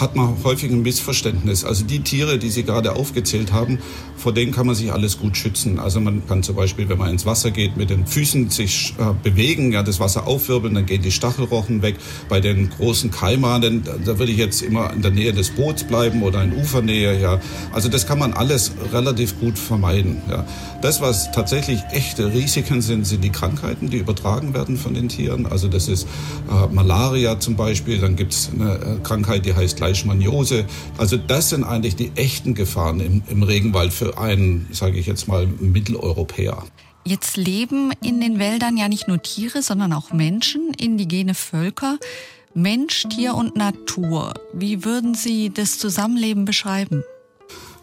hat 0.00 0.16
man 0.16 0.36
häufig 0.42 0.70
ein 0.70 0.82
Missverständnis. 0.82 1.64
Also 1.64 1.84
die 1.84 2.00
Tiere, 2.00 2.38
die 2.38 2.50
Sie 2.50 2.64
gerade 2.64 2.94
aufgezählt 2.94 3.52
haben, 3.52 3.78
vor 4.16 4.32
denen 4.32 4.52
kann 4.52 4.66
man 4.66 4.74
sich 4.74 4.92
alles 4.92 5.18
gut 5.18 5.36
schützen. 5.36 5.78
Also 5.78 6.00
man 6.00 6.26
kann 6.26 6.42
zum 6.42 6.56
Beispiel, 6.56 6.88
wenn 6.88 6.98
man 6.98 7.10
ins 7.10 7.26
Wasser 7.26 7.50
geht, 7.50 7.76
mit 7.76 7.90
den 7.90 8.06
Füßen 8.06 8.50
sich 8.50 8.94
äh, 8.98 9.12
bewegen, 9.22 9.72
ja, 9.72 9.82
das 9.82 10.00
Wasser 10.00 10.26
aufwirbeln, 10.26 10.74
dann 10.74 10.86
gehen 10.86 11.02
die 11.02 11.10
Stachelrochen 11.10 11.82
weg. 11.82 11.96
Bei 12.28 12.40
den 12.40 12.70
großen 12.70 13.10
Kaimanen, 13.10 13.82
da 14.04 14.18
würde 14.18 14.32
ich 14.32 14.38
jetzt 14.38 14.62
immer 14.62 14.92
in 14.92 15.02
der 15.02 15.10
Nähe 15.10 15.32
des 15.32 15.50
Boots 15.50 15.84
bleiben 15.84 16.22
oder 16.22 16.42
in 16.42 16.52
Ufernähe, 16.52 17.20
ja. 17.20 17.40
Also 17.72 17.88
das 17.88 18.06
kann 18.06 18.18
man 18.18 18.32
alles 18.32 18.72
relativ 18.92 19.38
gut 19.40 19.58
vermeiden, 19.58 20.22
ja. 20.28 20.46
Das, 20.80 21.00
was 21.00 21.32
tatsächlich 21.32 21.80
echte 21.92 22.32
Risiken 22.32 22.82
sind, 22.82 23.06
sind 23.06 23.24
die 23.24 23.30
Krankheiten, 23.30 23.88
die 23.88 23.96
übertragen 23.96 24.52
werden 24.52 24.76
von 24.76 24.92
den 24.92 25.08
Tieren. 25.08 25.46
Also 25.46 25.68
das 25.68 25.88
ist 25.88 26.06
äh, 26.50 26.72
Malaria 26.74 27.40
zum 27.40 27.56
Beispiel, 27.56 27.98
dann 27.98 28.16
gibt 28.16 28.34
es 28.34 28.50
eine 28.52 28.74
äh, 28.74 28.78
Krankheit, 29.02 29.46
die 29.46 29.54
heißt 29.54 29.80
Leishmaniose. 29.80 30.66
Also 30.98 31.16
das 31.16 31.48
sind 31.48 31.64
eigentlich 31.64 31.96
die 31.96 32.12
echten 32.16 32.54
Gefahren 32.54 33.00
im, 33.00 33.22
im 33.28 33.42
Regenwald 33.42 33.92
für 33.92 34.03
einen, 34.12 34.68
sage 34.72 34.98
ich 34.98 35.06
jetzt 35.06 35.28
mal, 35.28 35.46
Mitteleuropäer. 35.46 36.64
Jetzt 37.04 37.36
leben 37.36 37.92
in 38.02 38.20
den 38.20 38.38
Wäldern 38.38 38.76
ja 38.76 38.88
nicht 38.88 39.08
nur 39.08 39.20
Tiere, 39.22 39.62
sondern 39.62 39.92
auch 39.92 40.12
Menschen, 40.12 40.72
indigene 40.74 41.34
Völker. 41.34 41.98
Mensch, 42.54 43.04
Tier 43.08 43.34
und 43.34 43.56
Natur. 43.56 44.32
Wie 44.52 44.84
würden 44.84 45.14
Sie 45.14 45.50
das 45.50 45.78
Zusammenleben 45.78 46.44
beschreiben? 46.44 47.02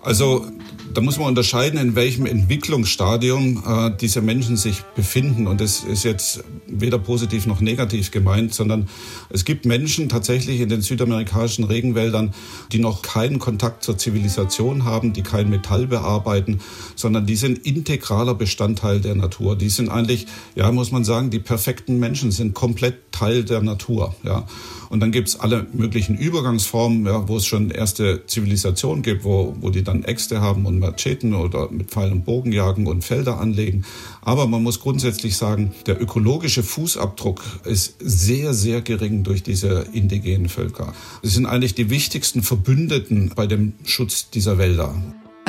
Also 0.03 0.45
da 0.93 1.01
muss 1.01 1.17
man 1.17 1.27
unterscheiden, 1.27 1.79
in 1.79 1.95
welchem 1.95 2.25
Entwicklungsstadium 2.25 3.63
äh, 3.65 3.91
diese 3.99 4.21
Menschen 4.21 4.57
sich 4.57 4.81
befinden. 4.95 5.47
Und 5.47 5.61
das 5.61 5.83
ist 5.83 6.03
jetzt 6.03 6.43
weder 6.67 6.99
positiv 6.99 7.45
noch 7.45 7.61
negativ 7.61 8.11
gemeint, 8.11 8.53
sondern 8.53 8.89
es 9.29 9.45
gibt 9.45 9.65
Menschen 9.65 10.09
tatsächlich 10.09 10.59
in 10.59 10.69
den 10.69 10.81
südamerikanischen 10.81 11.63
Regenwäldern, 11.63 12.33
die 12.71 12.79
noch 12.79 13.01
keinen 13.01 13.39
Kontakt 13.39 13.83
zur 13.83 13.97
Zivilisation 13.97 14.83
haben, 14.83 15.13
die 15.13 15.21
kein 15.21 15.49
Metall 15.49 15.87
bearbeiten, 15.87 16.59
sondern 16.95 17.25
die 17.25 17.35
sind 17.35 17.59
integraler 17.59 18.35
Bestandteil 18.35 18.99
der 18.99 19.15
Natur. 19.15 19.55
Die 19.55 19.69
sind 19.69 19.89
eigentlich, 19.89 20.27
ja, 20.55 20.71
muss 20.71 20.91
man 20.91 21.03
sagen, 21.03 21.29
die 21.29 21.39
perfekten 21.39 21.99
Menschen 21.99 22.31
sind 22.31 22.53
komplett 22.53 23.11
Teil 23.11 23.43
der 23.43 23.61
Natur. 23.61 24.15
Ja. 24.23 24.45
Und 24.89 24.99
dann 24.99 25.11
gibt's 25.11 25.39
alle 25.39 25.67
möglichen 25.71 26.17
Übergangsformen, 26.17 27.05
ja, 27.05 27.27
wo 27.29 27.37
es 27.37 27.45
schon 27.45 27.71
erste 27.71 28.25
Zivilisationen 28.25 29.03
gibt, 29.03 29.23
wo, 29.23 29.55
wo 29.61 29.69
die 29.69 29.83
dann 29.91 30.03
Äxte 30.03 30.41
haben 30.41 30.65
und 30.65 30.79
Macheten 30.79 31.33
oder 31.33 31.69
mit 31.69 31.91
Pfeil 31.91 32.11
und 32.11 32.25
Bogen 32.25 32.51
jagen 32.51 32.87
und 32.87 33.03
Felder 33.03 33.39
anlegen. 33.39 33.83
Aber 34.21 34.47
man 34.47 34.63
muss 34.63 34.79
grundsätzlich 34.79 35.35
sagen, 35.35 35.73
der 35.85 36.01
ökologische 36.01 36.63
Fußabdruck 36.63 37.41
ist 37.65 37.95
sehr, 37.99 38.53
sehr 38.53 38.81
gering 38.81 39.23
durch 39.23 39.43
diese 39.43 39.85
indigenen 39.93 40.49
Völker. 40.49 40.93
Sie 41.21 41.29
sind 41.29 41.45
eigentlich 41.45 41.75
die 41.75 41.89
wichtigsten 41.89 42.41
Verbündeten 42.43 43.31
bei 43.35 43.47
dem 43.47 43.73
Schutz 43.83 44.29
dieser 44.29 44.57
Wälder. 44.57 44.95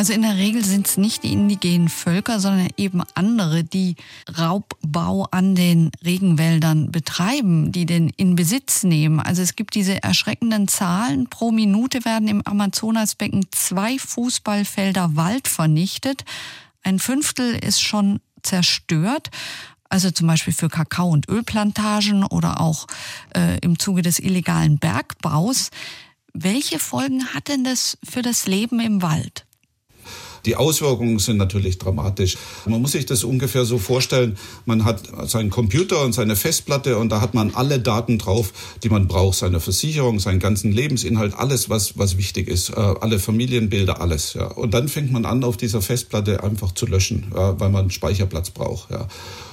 Also 0.02 0.14
in 0.14 0.22
der 0.22 0.36
Regel 0.36 0.64
sind 0.64 0.88
es 0.88 0.96
nicht 0.96 1.22
die 1.22 1.32
indigenen 1.32 1.88
Völker, 1.88 2.40
sondern 2.40 2.66
eben 2.76 3.04
andere, 3.14 3.62
die 3.62 3.94
Raubbau 4.36 5.28
an 5.30 5.54
den 5.54 5.92
Regenwäldern 6.04 6.90
betreiben, 6.90 7.70
die 7.70 7.86
den 7.86 8.08
in 8.08 8.34
Besitz 8.34 8.82
nehmen. 8.82 9.20
Also 9.20 9.42
es 9.42 9.54
gibt 9.54 9.76
diese 9.76 10.02
erschreckenden 10.02 10.66
Zahlen. 10.66 11.28
Pro 11.28 11.52
Minute 11.52 12.04
werden 12.04 12.26
im 12.26 12.42
Amazonasbecken 12.44 13.46
zwei 13.52 13.96
Fußballfelder 13.96 15.14
Wald 15.14 15.46
vernichtet. 15.46 16.24
Ein 16.82 16.98
Fünftel 16.98 17.54
ist 17.54 17.80
schon 17.80 18.18
zerstört. 18.42 19.30
Also 19.88 20.10
zum 20.10 20.26
Beispiel 20.26 20.52
für 20.52 20.68
Kakao- 20.68 21.12
und 21.12 21.28
Ölplantagen 21.28 22.24
oder 22.24 22.60
auch 22.60 22.88
äh, 23.36 23.60
im 23.60 23.78
Zuge 23.78 24.02
des 24.02 24.18
illegalen 24.18 24.80
Bergbaus. 24.80 25.70
Welche 26.32 26.80
Folgen 26.80 27.24
hat 27.34 27.46
denn 27.46 27.62
das 27.62 27.98
für 28.02 28.22
das 28.22 28.48
Leben 28.48 28.80
im 28.80 29.00
Wald? 29.00 29.46
Die 30.46 30.56
Auswirkungen 30.56 31.18
sind 31.18 31.36
natürlich 31.36 31.78
dramatisch. 31.78 32.36
Man 32.66 32.82
muss 32.82 32.92
sich 32.92 33.06
das 33.06 33.24
ungefähr 33.24 33.64
so 33.64 33.78
vorstellen, 33.78 34.36
man 34.66 34.84
hat 34.84 35.02
seinen 35.28 35.50
Computer 35.50 36.02
und 36.02 36.12
seine 36.12 36.36
Festplatte 36.36 36.98
und 36.98 37.10
da 37.10 37.20
hat 37.20 37.34
man 37.34 37.54
alle 37.54 37.78
Daten 37.78 38.18
drauf, 38.18 38.52
die 38.82 38.88
man 38.88 39.08
braucht, 39.08 39.38
seine 39.38 39.60
Versicherung, 39.60 40.20
seinen 40.20 40.40
ganzen 40.40 40.72
Lebensinhalt, 40.72 41.34
alles, 41.34 41.70
was, 41.70 41.98
was 41.98 42.16
wichtig 42.18 42.48
ist, 42.48 42.70
äh, 42.70 42.74
alle 42.74 43.18
Familienbilder, 43.18 44.00
alles. 44.00 44.34
Ja. 44.34 44.46
Und 44.46 44.74
dann 44.74 44.88
fängt 44.88 45.12
man 45.12 45.24
an, 45.24 45.44
auf 45.44 45.56
dieser 45.56 45.82
Festplatte 45.82 46.42
einfach 46.42 46.72
zu 46.72 46.86
löschen, 46.86 47.26
weil 47.32 47.70
man 47.70 47.90
Speicherplatz 47.90 48.50
braucht. 48.50 48.90
Ja. 48.90 49.08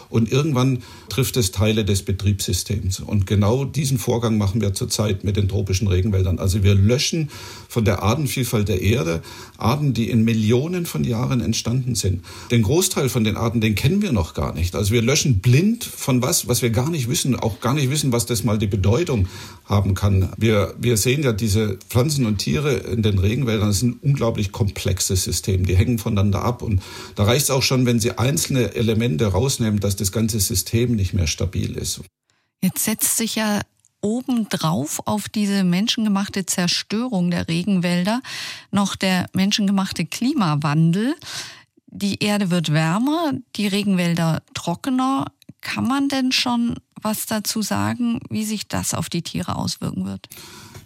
Und 0.10 0.32
irgendwann 0.32 0.80
trifft 1.10 1.38
es 1.38 1.52
Teile 1.52 1.86
des 1.86 2.04
Betriebssystems. 2.04 3.00
Und 3.00 3.28
genau 3.28 3.66
diesen 3.66 3.98
Vorgang 3.98 4.38
machen 4.38 4.62
wir 4.62 4.74
zurzeit 4.74 5.24
mit 5.24 5.38
den 5.38 5.48
tropischen 5.48 5.88
Regenwäldern. 5.88 6.40
Also 6.40 6.64
wir 6.64 6.76
löschen 6.76 7.30
von 7.68 7.86
der 7.86 8.02
Artenvielfalt 8.02 8.68
der 8.68 8.82
Erde 8.82 9.22
Arten, 9.58 9.94
die 9.94 10.10
in 10.10 10.24
Millionen 10.24 10.86
von 10.86 11.04
Jahren 11.04 11.42
entstanden 11.42 11.96
sind. 11.96 12.24
Den 12.50 12.64
Großteil 12.64 13.10
von 13.10 13.24
den 13.24 13.38
Arten, 13.38 13.62
den 13.62 13.76
kennen 13.76 14.02
wir 14.02 14.12
noch 14.12 14.34
gar 14.34 14.54
nicht. 14.54 14.76
Also 14.76 14.92
wir 14.92 15.02
löschen 15.02 15.40
blind 15.40 15.84
von 15.84 16.22
was, 16.22 16.48
was 16.48 16.62
wir 16.62 16.70
gar 16.70 16.90
nicht 16.90 17.10
wissen, 17.10 17.36
auch 17.36 17.60
gar 17.60 17.74
nicht 17.74 17.90
wissen, 17.90 18.12
was 18.12 18.26
das 18.26 18.44
mal 18.44 18.58
die 18.58 18.68
Bedeutung 18.68 19.28
haben 19.66 19.94
kann. 19.94 20.30
Wir, 20.38 20.74
wir 20.80 20.98
sehen 20.98 21.24
ja 21.24 21.34
diese 21.34 21.78
Pflanzen 21.90 22.26
und 22.26 22.38
Tiere 22.38 22.74
in 22.74 23.04
den 23.04 23.20
Regenwäldern, 23.20 23.68
das 23.68 23.78
ist 23.78 23.84
ein 23.84 24.00
unglaublich 24.02 24.52
komplexes 24.52 25.24
System. 25.24 25.66
Die 25.66 25.76
hängen 25.76 26.00
voneinander 26.00 26.44
ab. 26.44 26.62
Und 26.62 26.82
da 27.16 27.26
reicht 27.26 27.44
es 27.44 27.52
auch 27.52 27.64
schon, 27.64 27.86
wenn 27.86 28.00
Sie 28.00 28.18
einzelne 28.18 28.76
Elemente 28.76 29.28
rausnehmen, 29.28 29.80
dass 29.80 29.96
das 30.00 30.12
ganze 30.12 30.40
System 30.40 30.96
nicht 30.96 31.14
mehr 31.14 31.28
stabil 31.28 31.76
ist. 31.76 32.02
Jetzt 32.62 32.84
setzt 32.84 33.18
sich 33.18 33.36
ja 33.36 33.62
obendrauf 34.02 35.02
auf 35.06 35.30
diese 35.30 35.64
menschengemachte 35.64 36.46
Zerstörung 36.46 37.32
der 37.32 37.48
Regenwälder 37.48 38.22
noch 38.72 38.96
der 38.96 39.28
menschengemachte 39.34 40.06
Klimawandel. 40.06 41.16
Die 41.88 42.24
Erde 42.24 42.50
wird 42.50 42.72
wärmer, 42.72 43.34
die 43.56 43.68
Regenwälder 43.68 44.42
trockener. 44.54 45.32
Kann 45.62 45.88
man 45.88 46.08
denn 46.08 46.32
schon 46.32 46.76
was 47.02 47.26
dazu 47.26 47.62
sagen, 47.62 48.20
wie 48.30 48.46
sich 48.46 48.68
das 48.68 48.94
auf 48.94 49.10
die 49.10 49.22
Tiere 49.22 49.56
auswirken 49.56 50.06
wird? 50.06 50.28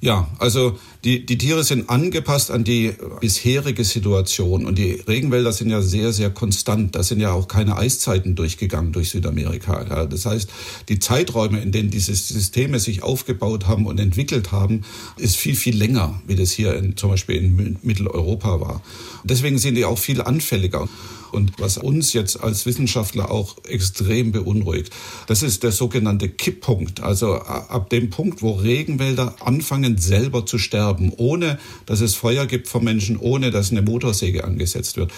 Ja, 0.03 0.27
also 0.37 0.77
die, 1.05 1.25
die 1.25 1.37
Tiere 1.37 1.63
sind 1.63 1.89
angepasst 1.89 2.51
an 2.51 2.65
die 2.65 2.91
bisherige 3.21 3.85
Situation 3.85 4.65
und 4.65 4.77
die 4.77 5.01
Regenwälder 5.07 5.53
sind 5.53 5.69
ja 5.69 5.81
sehr, 5.81 6.11
sehr 6.11 6.29
konstant. 6.29 6.93
Da 6.93 7.03
sind 7.03 7.21
ja 7.21 7.31
auch 7.31 7.47
keine 7.47 7.77
Eiszeiten 7.77 8.35
durchgegangen 8.35 8.91
durch 8.91 9.11
Südamerika. 9.11 9.81
Ja, 9.87 10.05
das 10.05 10.25
heißt, 10.25 10.49
die 10.89 10.99
Zeiträume, 10.99 11.61
in 11.61 11.71
denen 11.71 11.89
diese 11.89 12.13
Systeme 12.13 12.81
sich 12.81 13.01
aufgebaut 13.01 13.67
haben 13.67 13.85
und 13.85 13.97
entwickelt 13.97 14.51
haben, 14.51 14.81
ist 15.15 15.37
viel, 15.37 15.55
viel 15.55 15.77
länger, 15.77 16.21
wie 16.27 16.35
das 16.35 16.51
hier 16.51 16.75
in, 16.75 16.97
zum 16.97 17.11
Beispiel 17.11 17.37
in 17.37 17.77
Mitteleuropa 17.81 18.59
war. 18.59 18.81
Deswegen 19.23 19.57
sind 19.57 19.75
die 19.75 19.85
auch 19.85 19.97
viel 19.97 20.21
anfälliger. 20.21 20.89
Und 21.33 21.53
was 21.57 21.77
uns 21.77 22.13
jetzt 22.13 22.41
als 22.41 22.65
Wissenschaftler 22.65 23.31
auch 23.31 23.57
extrem 23.65 24.31
beunruhigt, 24.31 24.93
das 25.27 25.41
ist 25.41 25.63
der 25.63 25.71
sogenannte 25.71 26.29
Kipppunkt. 26.29 27.01
Also 27.01 27.33
ab 27.35 27.89
dem 27.89 28.09
Punkt, 28.09 28.41
wo 28.41 28.51
Regenwälder 28.51 29.35
anfangen 29.39 29.97
selber 29.97 30.45
zu 30.45 30.57
sterben, 30.57 31.11
ohne 31.17 31.59
dass 31.85 32.01
es 32.01 32.15
Feuer 32.15 32.45
gibt 32.45 32.67
vom 32.67 32.83
Menschen, 32.83 33.17
ohne 33.17 33.51
dass 33.51 33.71
eine 33.71 33.81
Motorsäge 33.81 34.43
angesetzt 34.43 34.97
wird. 34.97 35.11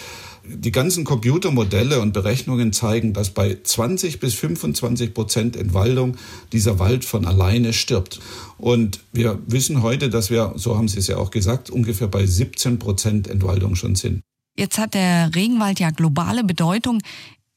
Die 0.48 0.72
ganzen 0.72 1.06
Computermodelle 1.06 2.00
und 2.00 2.14
Berechnungen 2.14 2.72
zeigen, 2.72 3.14
dass 3.14 3.32
bei 3.32 3.58
20 3.62 4.20
bis 4.20 4.36
25 4.36 5.14
Prozent 5.14 5.56
Entwaldung 5.56 6.18
dieser 6.52 6.78
Wald 6.78 7.04
von 7.04 7.26
alleine 7.26 7.74
stirbt. 7.74 8.20
Und 8.58 9.00
wir 9.12 9.40
wissen 9.48 9.82
heute, 9.82 10.10
dass 10.10 10.30
wir, 10.30 10.54
so 10.56 10.78
haben 10.78 10.88
Sie 10.88 11.00
es 11.00 11.08
ja 11.08 11.18
auch 11.18 11.32
gesagt, 11.32 11.72
ungefähr 11.72 12.08
bei 12.08 12.26
17 12.26 12.78
Prozent 12.78 13.28
Entwaldung 13.28 13.76
schon 13.76 13.96
sind. 13.96 14.22
Jetzt 14.58 14.78
hat 14.78 14.94
der 14.94 15.36
Regenwald 15.36 15.80
ja 15.80 15.90
globale 15.90 16.44
Bedeutung. 16.44 17.02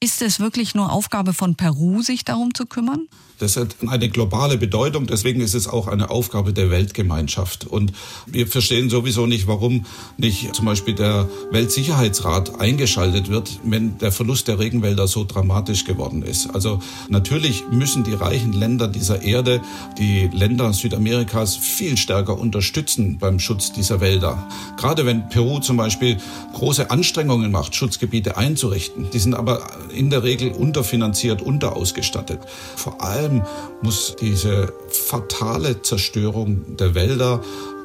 Ist 0.01 0.21
es 0.21 0.39
wirklich 0.39 0.75
nur 0.75 0.93
Aufgabe 0.93 1.33
von 1.33 1.55
Peru, 1.55 2.01
sich 2.01 2.23
darum 2.23 2.53
zu 2.53 2.65
kümmern? 2.65 3.09
Das 3.39 3.55
hat 3.55 3.77
eine 3.87 4.09
globale 4.09 4.57
Bedeutung, 4.57 5.07
deswegen 5.07 5.39
ist 5.39 5.53
es 5.53 5.67
auch 5.67 5.87
eine 5.87 6.09
Aufgabe 6.09 6.51
der 6.51 6.69
Weltgemeinschaft. 6.69 7.65
Und 7.65 7.93
wir 8.25 8.47
verstehen 8.47 8.89
sowieso 8.89 9.27
nicht, 9.27 9.47
warum 9.47 9.85
nicht 10.17 10.53
zum 10.53 10.65
Beispiel 10.65 10.93
der 10.93 11.29
Weltsicherheitsrat 11.51 12.59
eingeschaltet 12.59 13.29
wird, 13.29 13.59
wenn 13.63 13.97
der 13.97 14.11
Verlust 14.11 14.49
der 14.49 14.59
Regenwälder 14.59 15.07
so 15.07 15.23
dramatisch 15.23 15.85
geworden 15.85 16.21
ist. 16.21 16.47
Also 16.47 16.79
natürlich 17.07 17.63
müssen 17.71 18.03
die 18.03 18.13
reichen 18.13 18.51
Länder 18.51 18.89
dieser 18.89 19.21
Erde 19.21 19.61
die 19.97 20.27
Länder 20.27 20.73
Südamerikas 20.73 21.55
viel 21.55 21.95
stärker 21.95 22.37
unterstützen 22.37 23.17
beim 23.19 23.39
Schutz 23.39 23.71
dieser 23.71 24.01
Wälder. 24.01 24.47
Gerade 24.77 25.05
wenn 25.05 25.29
Peru 25.29 25.59
zum 25.59 25.77
Beispiel 25.77 26.17
große 26.53 26.91
Anstrengungen 26.91 27.51
macht, 27.51 27.73
Schutzgebiete 27.73 28.35
einzurichten, 28.35 29.09
die 29.11 29.19
sind 29.19 29.33
aber 29.33 29.65
in 29.91 30.09
der 30.09 30.23
Regel 30.23 30.51
unterfinanziert, 30.51 31.41
unterausgestattet. 31.41 32.39
Vor 32.75 33.01
allem 33.01 33.43
muss 33.81 34.15
diese 34.19 34.73
fatale 34.89 35.81
Zerstörung 35.81 36.77
der 36.77 36.95
Wälder 36.95 37.41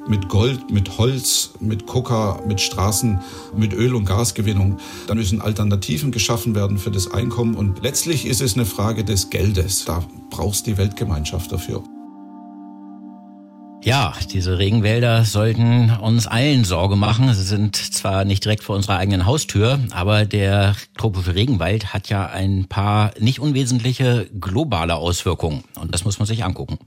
mit 0.06 0.28
Gold, 0.28 0.70
mit 0.70 0.98
Holz, 0.98 1.50
mit 1.60 1.86
Coca, 1.86 2.40
mit 2.46 2.60
Straßen, 2.60 3.20
mit 3.56 3.72
Öl- 3.72 3.94
und 3.94 4.04
Gasgewinnung. 4.04 4.78
Da 5.06 5.14
müssen 5.14 5.40
Alternativen 5.40 6.12
geschaffen 6.12 6.54
werden 6.54 6.78
für 6.78 6.90
das 6.90 7.10
Einkommen. 7.10 7.54
Und 7.54 7.82
letztlich 7.82 8.26
ist 8.26 8.40
es 8.40 8.54
eine 8.54 8.66
Frage 8.66 9.04
des 9.04 9.30
Geldes. 9.30 9.84
Da 9.84 10.04
brauchst 10.30 10.66
die 10.66 10.76
Weltgemeinschaft 10.76 11.50
dafür. 11.50 11.82
Ja, 13.84 14.14
diese 14.32 14.58
Regenwälder 14.58 15.26
sollten 15.26 15.90
uns 15.90 16.26
allen 16.26 16.64
Sorge 16.64 16.96
machen. 16.96 17.34
Sie 17.34 17.42
sind 17.42 17.76
zwar 17.76 18.24
nicht 18.24 18.42
direkt 18.42 18.64
vor 18.64 18.76
unserer 18.76 18.96
eigenen 18.96 19.26
Haustür, 19.26 19.78
aber 19.90 20.24
der 20.24 20.74
tropische 20.96 21.34
Regenwald 21.34 21.92
hat 21.92 22.08
ja 22.08 22.24
ein 22.24 22.64
paar 22.64 23.12
nicht 23.20 23.40
unwesentliche 23.40 24.26
globale 24.40 24.94
Auswirkungen. 24.94 25.64
Und 25.78 25.92
das 25.92 26.06
muss 26.06 26.18
man 26.18 26.24
sich 26.24 26.44
angucken. 26.44 26.78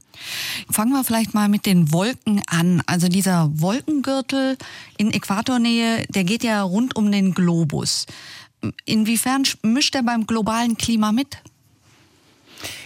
Fangen 0.72 0.92
wir 0.92 1.04
vielleicht 1.04 1.36
mal 1.36 1.50
mit 1.50 1.68
den 1.68 1.94
Wolken 1.94 2.42
an. 2.48 2.82
Also 2.88 3.10
dieser 3.10 3.52
Wolkengürtel 3.54 4.58
in 4.98 5.14
Äquatornähe, 5.14 6.04
der 6.10 6.24
geht 6.24 6.44
ja 6.44 6.64
rund 6.64 6.96
um 6.96 7.12
den 7.12 7.36
Globus. 7.36 8.08
Inwiefern 8.86 9.44
mischt 9.62 9.94
er 9.94 10.02
beim 10.02 10.26
globalen 10.26 10.78
Klima 10.78 11.12
mit? 11.12 11.38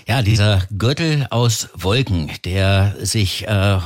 Ja, 0.07 0.21
dieser 0.21 0.63
Gürtel 0.77 1.27
aus 1.29 1.69
Wolken, 1.73 2.31
der 2.43 2.95
sich 2.99 3.47
äh, 3.47 3.79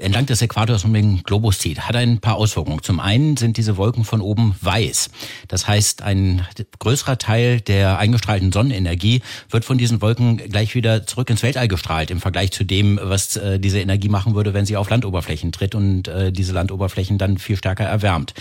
entlang 0.00 0.26
des 0.26 0.42
Äquators 0.42 0.84
um 0.84 0.92
den 0.92 1.22
Globus 1.22 1.58
zieht, 1.58 1.80
hat 1.80 1.96
ein 1.96 2.18
paar 2.18 2.36
Auswirkungen. 2.36 2.82
Zum 2.82 3.00
einen 3.00 3.36
sind 3.36 3.56
diese 3.56 3.76
Wolken 3.76 4.04
von 4.04 4.20
oben 4.20 4.54
weiß. 4.60 5.10
Das 5.48 5.68
heißt, 5.68 6.02
ein 6.02 6.46
größerer 6.78 7.18
Teil 7.18 7.60
der 7.60 7.98
eingestrahlten 7.98 8.52
Sonnenenergie 8.52 9.22
wird 9.50 9.64
von 9.64 9.78
diesen 9.78 10.02
Wolken 10.02 10.38
gleich 10.38 10.74
wieder 10.74 11.06
zurück 11.06 11.30
ins 11.30 11.42
Weltall 11.42 11.68
gestrahlt 11.68 12.10
im 12.10 12.20
Vergleich 12.20 12.50
zu 12.52 12.64
dem, 12.64 12.98
was 13.02 13.36
äh, 13.36 13.60
diese 13.60 13.80
Energie 13.80 14.08
machen 14.08 14.34
würde, 14.34 14.54
wenn 14.54 14.66
sie 14.66 14.76
auf 14.76 14.90
Landoberflächen 14.90 15.52
tritt 15.52 15.74
und 15.74 16.08
äh, 16.08 16.32
diese 16.32 16.52
Landoberflächen 16.52 17.18
dann 17.18 17.38
viel 17.38 17.56
stärker 17.56 17.84
erwärmt. 17.84 18.34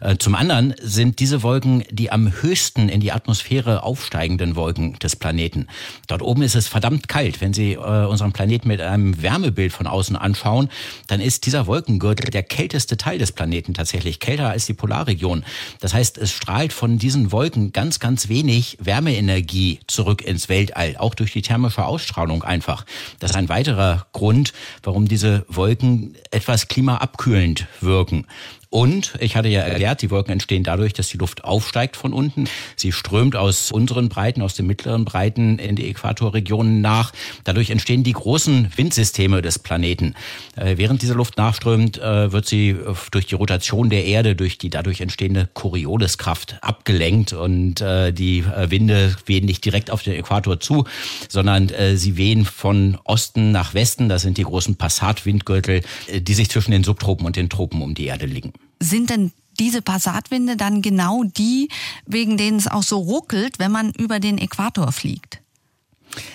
Äh, 0.00 0.16
zum 0.16 0.34
anderen 0.34 0.74
sind 0.80 1.20
diese 1.20 1.42
Wolken 1.42 1.84
die 1.90 2.10
am 2.10 2.32
höchsten 2.42 2.88
in 2.88 3.00
die 3.00 3.12
Atmosphäre 3.12 3.82
aufsteigenden 3.82 4.56
Wolken 4.56 4.98
des 4.98 5.16
Planeten. 5.16 5.68
Dort 6.08 6.22
oben 6.22 6.42
ist 6.42 6.54
es 6.54 6.68
verdammt 6.68 7.08
kalt. 7.08 7.40
Wenn 7.40 7.52
Sie 7.52 7.72
äh, 7.72 8.06
unseren 8.06 8.32
Planeten 8.32 8.68
mit 8.68 8.80
einem 8.80 9.22
Wärmebild 9.22 9.72
von 9.72 9.86
außen 9.86 10.16
anschauen, 10.16 10.68
dann 11.06 11.20
ist 11.20 11.46
dieser 11.46 11.66
Wolkengürtel 11.66 12.30
der 12.30 12.42
kälteste 12.42 12.96
Teil 12.96 13.18
des 13.18 13.32
Planeten 13.32 13.74
tatsächlich, 13.74 14.20
kälter 14.20 14.50
als 14.50 14.66
die 14.66 14.74
Polarregion. 14.74 15.44
Das 15.80 15.94
heißt, 15.94 16.18
es 16.18 16.32
strahlt 16.32 16.72
von 16.72 16.98
diesen 16.98 17.32
Wolken 17.32 17.72
ganz, 17.72 18.00
ganz 18.00 18.28
wenig 18.28 18.78
Wärmeenergie 18.80 19.80
zurück 19.86 20.22
ins 20.22 20.48
Weltall, 20.48 20.96
auch 20.98 21.14
durch 21.14 21.32
die 21.32 21.42
thermische 21.42 21.84
Ausstrahlung 21.84 22.42
einfach. 22.42 22.84
Das 23.18 23.30
ist 23.30 23.36
ein 23.36 23.48
weiterer 23.48 24.06
Grund, 24.12 24.52
warum 24.82 25.08
diese 25.08 25.44
Wolken 25.48 26.14
etwas 26.30 26.68
klimaabkühlend 26.68 27.66
wirken. 27.80 28.26
Und 28.74 29.12
ich 29.20 29.36
hatte 29.36 29.46
ja 29.46 29.60
erklärt, 29.60 30.02
die 30.02 30.10
Wolken 30.10 30.32
entstehen 30.32 30.64
dadurch, 30.64 30.92
dass 30.94 31.08
die 31.08 31.16
Luft 31.16 31.44
aufsteigt 31.44 31.96
von 31.96 32.12
unten. 32.12 32.48
Sie 32.74 32.90
strömt 32.90 33.36
aus 33.36 33.70
unseren 33.70 34.08
Breiten, 34.08 34.42
aus 34.42 34.54
den 34.54 34.66
mittleren 34.66 35.04
Breiten 35.04 35.60
in 35.60 35.76
die 35.76 35.88
Äquatorregionen 35.88 36.80
nach. 36.80 37.12
Dadurch 37.44 37.70
entstehen 37.70 38.02
die 38.02 38.14
großen 38.14 38.72
Windsysteme 38.74 39.42
des 39.42 39.60
Planeten. 39.60 40.16
Äh, 40.56 40.76
während 40.76 41.02
diese 41.02 41.14
Luft 41.14 41.36
nachströmt, 41.36 41.98
äh, 41.98 42.32
wird 42.32 42.46
sie 42.46 42.70
äh, 42.70 42.94
durch 43.12 43.26
die 43.26 43.36
Rotation 43.36 43.90
der 43.90 44.06
Erde, 44.06 44.34
durch 44.34 44.58
die 44.58 44.70
dadurch 44.70 45.00
entstehende 45.00 45.48
Corioliskraft 45.54 46.56
abgelenkt 46.60 47.32
und 47.32 47.76
die 47.76 48.44
Winde 48.44 49.14
wehen 49.26 49.44
nicht 49.44 49.64
direkt 49.64 49.92
auf 49.92 50.02
den 50.02 50.14
Äquator 50.14 50.58
zu, 50.58 50.84
sondern 51.28 51.70
sie 51.94 52.16
wehen 52.16 52.44
von 52.44 52.98
Osten 53.04 53.52
nach 53.52 53.74
Westen. 53.74 54.08
Das 54.08 54.22
sind 54.22 54.38
die 54.38 54.42
großen 54.42 54.76
Passatwindgürtel, 54.76 55.82
die 56.12 56.34
sich 56.34 56.50
zwischen 56.50 56.72
den 56.72 56.82
Subtropen 56.82 57.26
und 57.26 57.36
den 57.36 57.48
Tropen 57.48 57.82
um 57.82 57.94
die 57.94 58.06
Erde 58.06 58.26
liegen. 58.26 58.52
Sind 58.84 59.10
denn 59.10 59.32
diese 59.58 59.82
Passatwinde 59.82 60.56
dann 60.56 60.82
genau 60.82 61.24
die, 61.24 61.68
wegen 62.06 62.36
denen 62.36 62.58
es 62.58 62.68
auch 62.68 62.82
so 62.82 62.98
ruckelt, 62.98 63.58
wenn 63.58 63.72
man 63.72 63.92
über 63.92 64.20
den 64.20 64.36
Äquator 64.36 64.92
fliegt? 64.92 65.40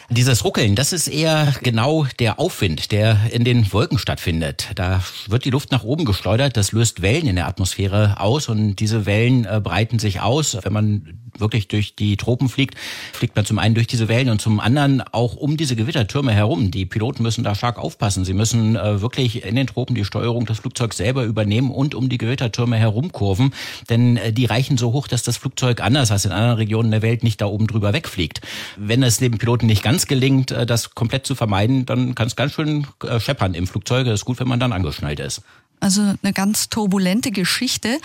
Dieses 0.09 0.43
Ruckeln, 0.43 0.75
das 0.75 0.91
ist 0.91 1.07
eher 1.07 1.53
genau 1.62 2.05
der 2.19 2.39
Aufwind, 2.39 2.91
der 2.91 3.31
in 3.31 3.43
den 3.43 3.71
Wolken 3.71 4.00
stattfindet. 4.00 4.69
Da 4.75 5.03
wird 5.27 5.45
die 5.45 5.51
Luft 5.51 5.71
nach 5.71 5.83
oben 5.83 6.05
geschleudert, 6.05 6.57
das 6.57 6.71
löst 6.71 7.01
Wellen 7.01 7.27
in 7.27 7.36
der 7.36 7.48
Atmosphäre 7.48 8.19
aus 8.19 8.50
und 8.50 8.77
diese 8.77 9.05
Wellen 9.05 9.45
äh, 9.45 9.62
breiten 9.63 10.00
sich 10.00 10.19
aus. 10.19 10.57
Wenn 10.63 10.74
man 10.74 11.19
wirklich 11.38 11.67
durch 11.67 11.95
die 11.95 12.17
Tropen 12.17 12.50
fliegt, 12.50 12.75
fliegt 13.13 13.36
man 13.36 13.45
zum 13.45 13.59
einen 13.59 13.75
durch 13.75 13.88
diese 13.88 14.07
Wellen 14.07 14.29
und 14.29 14.41
zum 14.41 14.59
anderen 14.59 15.01
auch 15.01 15.36
um 15.36 15.57
diese 15.57 15.75
Gewittertürme 15.75 16.31
herum. 16.31 16.71
Die 16.71 16.86
Piloten 16.86 17.24
müssen 17.24 17.43
da 17.43 17.55
stark 17.55 17.77
aufpassen. 17.77 18.25
Sie 18.25 18.33
müssen 18.33 18.75
äh, 18.75 19.01
wirklich 19.01 19.45
in 19.45 19.55
den 19.55 19.67
Tropen 19.67 19.95
die 19.95 20.05
Steuerung 20.05 20.45
des 20.45 20.59
Flugzeugs 20.59 20.98
selber 20.98 21.24
übernehmen 21.24 21.71
und 21.71 21.95
um 21.95 22.09
die 22.09 22.17
Gewittertürme 22.17 22.77
herumkurven, 22.77 23.53
denn 23.89 24.17
äh, 24.17 24.33
die 24.33 24.45
reichen 24.45 24.77
so 24.77 24.91
hoch, 24.91 25.07
dass 25.07 25.24
das 25.24 25.38
Flugzeug 25.38 25.81
anders 25.81 26.12
als 26.12 26.25
in 26.25 26.31
anderen 26.31 26.57
Regionen 26.57 26.91
der 26.91 27.01
Welt 27.01 27.24
nicht 27.24 27.41
da 27.41 27.45
oben 27.45 27.67
drüber 27.67 27.93
wegfliegt. 27.93 28.41
Wenn 28.77 29.03
es 29.03 29.17
dem 29.17 29.38
Piloten 29.38 29.68
nicht 29.69 29.83
ganz 29.83 30.07
gelingt, 30.07 30.51
äh, 30.51 30.65
das 30.65 30.93
komplett 30.95 31.25
zu 31.25 31.35
vermeiden, 31.35 31.85
dann 31.85 32.15
kann 32.15 32.27
es 32.27 32.35
ganz 32.35 32.51
schön 32.51 32.85
äh, 33.03 33.19
scheppern 33.21 33.53
im 33.53 33.67
Flugzeug. 33.67 34.07
Es 34.07 34.21
ist 34.21 34.25
gut, 34.25 34.39
wenn 34.41 34.47
man 34.47 34.59
dann 34.59 34.73
angeschnallt 34.73 35.21
ist. 35.21 35.41
Also 35.81 36.01
eine 36.01 36.33
ganz 36.33 36.67
turbulente 36.67 37.31
Geschichte. 37.31 37.99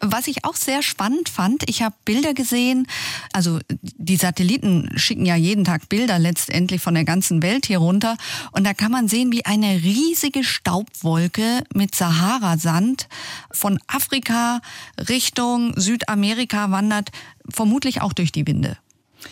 Was 0.00 0.28
ich 0.28 0.46
auch 0.46 0.56
sehr 0.56 0.82
spannend 0.82 1.28
fand, 1.28 1.68
ich 1.68 1.82
habe 1.82 1.94
Bilder 2.06 2.32
gesehen, 2.32 2.86
also 3.34 3.58
die 3.68 4.16
Satelliten 4.16 4.88
schicken 4.96 5.26
ja 5.26 5.36
jeden 5.36 5.64
Tag 5.64 5.90
Bilder 5.90 6.18
letztendlich 6.18 6.80
von 6.80 6.94
der 6.94 7.04
ganzen 7.04 7.42
Welt 7.42 7.66
hier 7.66 7.78
runter 7.78 8.16
und 8.52 8.64
da 8.64 8.72
kann 8.72 8.90
man 8.90 9.08
sehen, 9.08 9.30
wie 9.30 9.44
eine 9.44 9.82
riesige 9.82 10.42
Staubwolke 10.42 11.64
mit 11.74 11.94
Sahara-Sand 11.94 13.08
von 13.50 13.78
Afrika 13.88 14.62
Richtung 15.10 15.74
Südamerika 15.78 16.70
wandert, 16.70 17.10
vermutlich 17.50 18.00
auch 18.00 18.14
durch 18.14 18.32
die 18.32 18.46
Winde. 18.46 18.78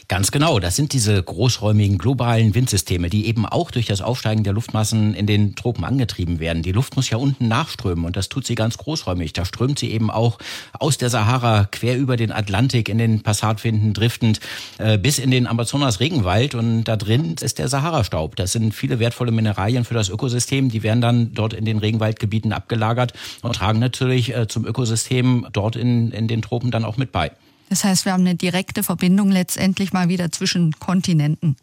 Ganz 0.08 0.30
genau, 0.30 0.58
das 0.58 0.76
sind 0.76 0.92
diese 0.92 1.22
großräumigen 1.22 1.98
globalen 1.98 2.54
Windsysteme, 2.54 3.08
die 3.08 3.26
eben 3.26 3.46
auch 3.46 3.70
durch 3.70 3.86
das 3.86 4.00
Aufsteigen 4.00 4.42
der 4.42 4.52
Luftmassen 4.52 5.14
in 5.14 5.26
den 5.26 5.54
Tropen 5.54 5.84
angetrieben 5.84 6.40
werden. 6.40 6.62
Die 6.62 6.72
Luft 6.72 6.96
muss 6.96 7.10
ja 7.10 7.18
unten 7.18 7.48
nachströmen 7.48 8.04
und 8.04 8.16
das 8.16 8.28
tut 8.28 8.46
sie 8.46 8.56
ganz 8.56 8.78
großräumig. 8.78 9.32
Da 9.32 9.44
strömt 9.44 9.78
sie 9.78 9.90
eben 9.92 10.10
auch 10.10 10.38
aus 10.72 10.98
der 10.98 11.10
Sahara 11.10 11.68
quer 11.70 11.96
über 11.96 12.16
den 12.16 12.32
Atlantik 12.32 12.88
in 12.88 12.98
den 12.98 13.22
Passatwinden 13.22 13.94
driftend 13.94 14.40
äh, 14.78 14.98
bis 14.98 15.18
in 15.18 15.30
den 15.30 15.46
Amazonas 15.46 16.00
Regenwald 16.00 16.54
und 16.54 16.84
da 16.84 16.96
drin 16.96 17.36
ist 17.40 17.58
der 17.58 17.68
Sahara-Staub. 17.68 18.36
Das 18.36 18.52
sind 18.52 18.74
viele 18.74 18.98
wertvolle 18.98 19.30
Mineralien 19.32 19.84
für 19.84 19.94
das 19.94 20.08
Ökosystem, 20.08 20.68
die 20.68 20.82
werden 20.82 21.00
dann 21.00 21.34
dort 21.34 21.52
in 21.52 21.64
den 21.64 21.78
Regenwaldgebieten 21.78 22.52
abgelagert 22.52 23.12
und 23.42 23.54
tragen 23.54 23.78
natürlich 23.78 24.34
äh, 24.34 24.48
zum 24.48 24.66
Ökosystem 24.66 25.46
dort 25.52 25.76
in, 25.76 26.10
in 26.10 26.26
den 26.26 26.42
Tropen 26.42 26.70
dann 26.70 26.84
auch 26.84 26.96
mit 26.96 27.12
bei. 27.12 27.30
Das 27.68 27.84
heißt, 27.84 28.04
wir 28.04 28.12
haben 28.12 28.20
eine 28.20 28.36
direkte 28.36 28.82
Verbindung 28.82 29.30
letztendlich 29.30 29.92
mal 29.92 30.08
wieder 30.08 30.30
zwischen 30.30 30.72
Kontinenten. 30.78 31.56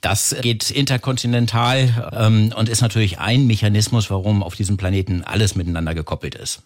Das 0.00 0.36
geht 0.42 0.70
interkontinental 0.70 2.12
ähm, 2.12 2.52
und 2.56 2.68
ist 2.68 2.80
natürlich 2.80 3.18
ein 3.18 3.46
Mechanismus, 3.46 4.10
warum 4.10 4.42
auf 4.42 4.54
diesem 4.54 4.76
Planeten 4.76 5.24
alles 5.24 5.54
miteinander 5.54 5.94
gekoppelt 5.94 6.34
ist. 6.34 6.62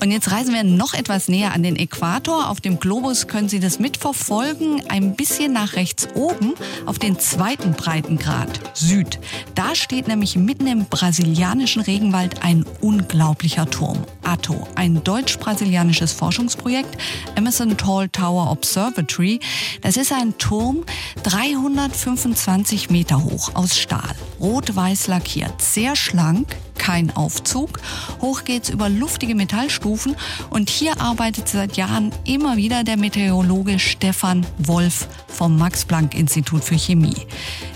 Und 0.00 0.10
jetzt 0.10 0.30
reisen 0.30 0.52
wir 0.52 0.62
noch 0.62 0.94
etwas 0.94 1.28
näher 1.28 1.52
an 1.52 1.62
den 1.62 1.76
Äquator. 1.76 2.50
Auf 2.50 2.60
dem 2.60 2.78
Globus 2.78 3.28
können 3.28 3.48
Sie 3.48 3.60
das 3.60 3.78
mitverfolgen. 3.78 4.82
Ein 4.88 5.16
bisschen 5.16 5.52
nach 5.52 5.74
rechts 5.74 6.08
oben 6.14 6.54
auf 6.84 6.98
den 6.98 7.18
zweiten 7.18 7.72
Breitengrad 7.72 8.60
Süd. 8.74 9.18
Da 9.54 9.74
steht 9.74 10.06
nämlich 10.06 10.36
mitten 10.36 10.66
im 10.66 10.84
brasilianischen 10.84 11.82
Regenwald 11.82 12.42
ein 12.42 12.64
unglaublicher 12.80 13.70
Turm. 13.70 14.04
ATO, 14.22 14.66
ein 14.74 15.02
deutsch-brasilianisches 15.02 16.12
Forschungsprojekt, 16.12 16.98
Emerson 17.36 17.76
Tall 17.76 18.08
Tower 18.08 18.50
Observatory. 18.50 19.40
Das 19.80 19.96
ist 19.96 20.12
ein 20.12 20.36
Turm 20.38 20.84
325 21.22 22.90
Meter 22.90 23.22
hoch 23.22 23.54
aus 23.54 23.78
Stahl, 23.78 24.14
rot-weiß 24.40 25.06
lackiert, 25.08 25.60
sehr 25.60 25.96
schlank, 25.96 26.56
kein 26.76 27.14
Aufzug. 27.16 27.80
Hoch 28.20 28.44
geht's 28.44 28.68
über 28.68 28.88
luftige 28.88 29.34
Metallstufen 29.34 30.16
und 30.50 30.70
hier 30.70 31.00
arbeitet 31.00 31.48
seit 31.48 31.76
Jahren 31.76 32.12
immer 32.24 32.56
wieder 32.56 32.84
der 32.84 32.96
Meteorologe 32.96 33.78
Stefan 33.78 34.46
Wolf 34.58 35.08
vom 35.26 35.58
Max-Planck-Institut 35.58 36.64
für 36.64 36.78
Chemie. 36.78 37.26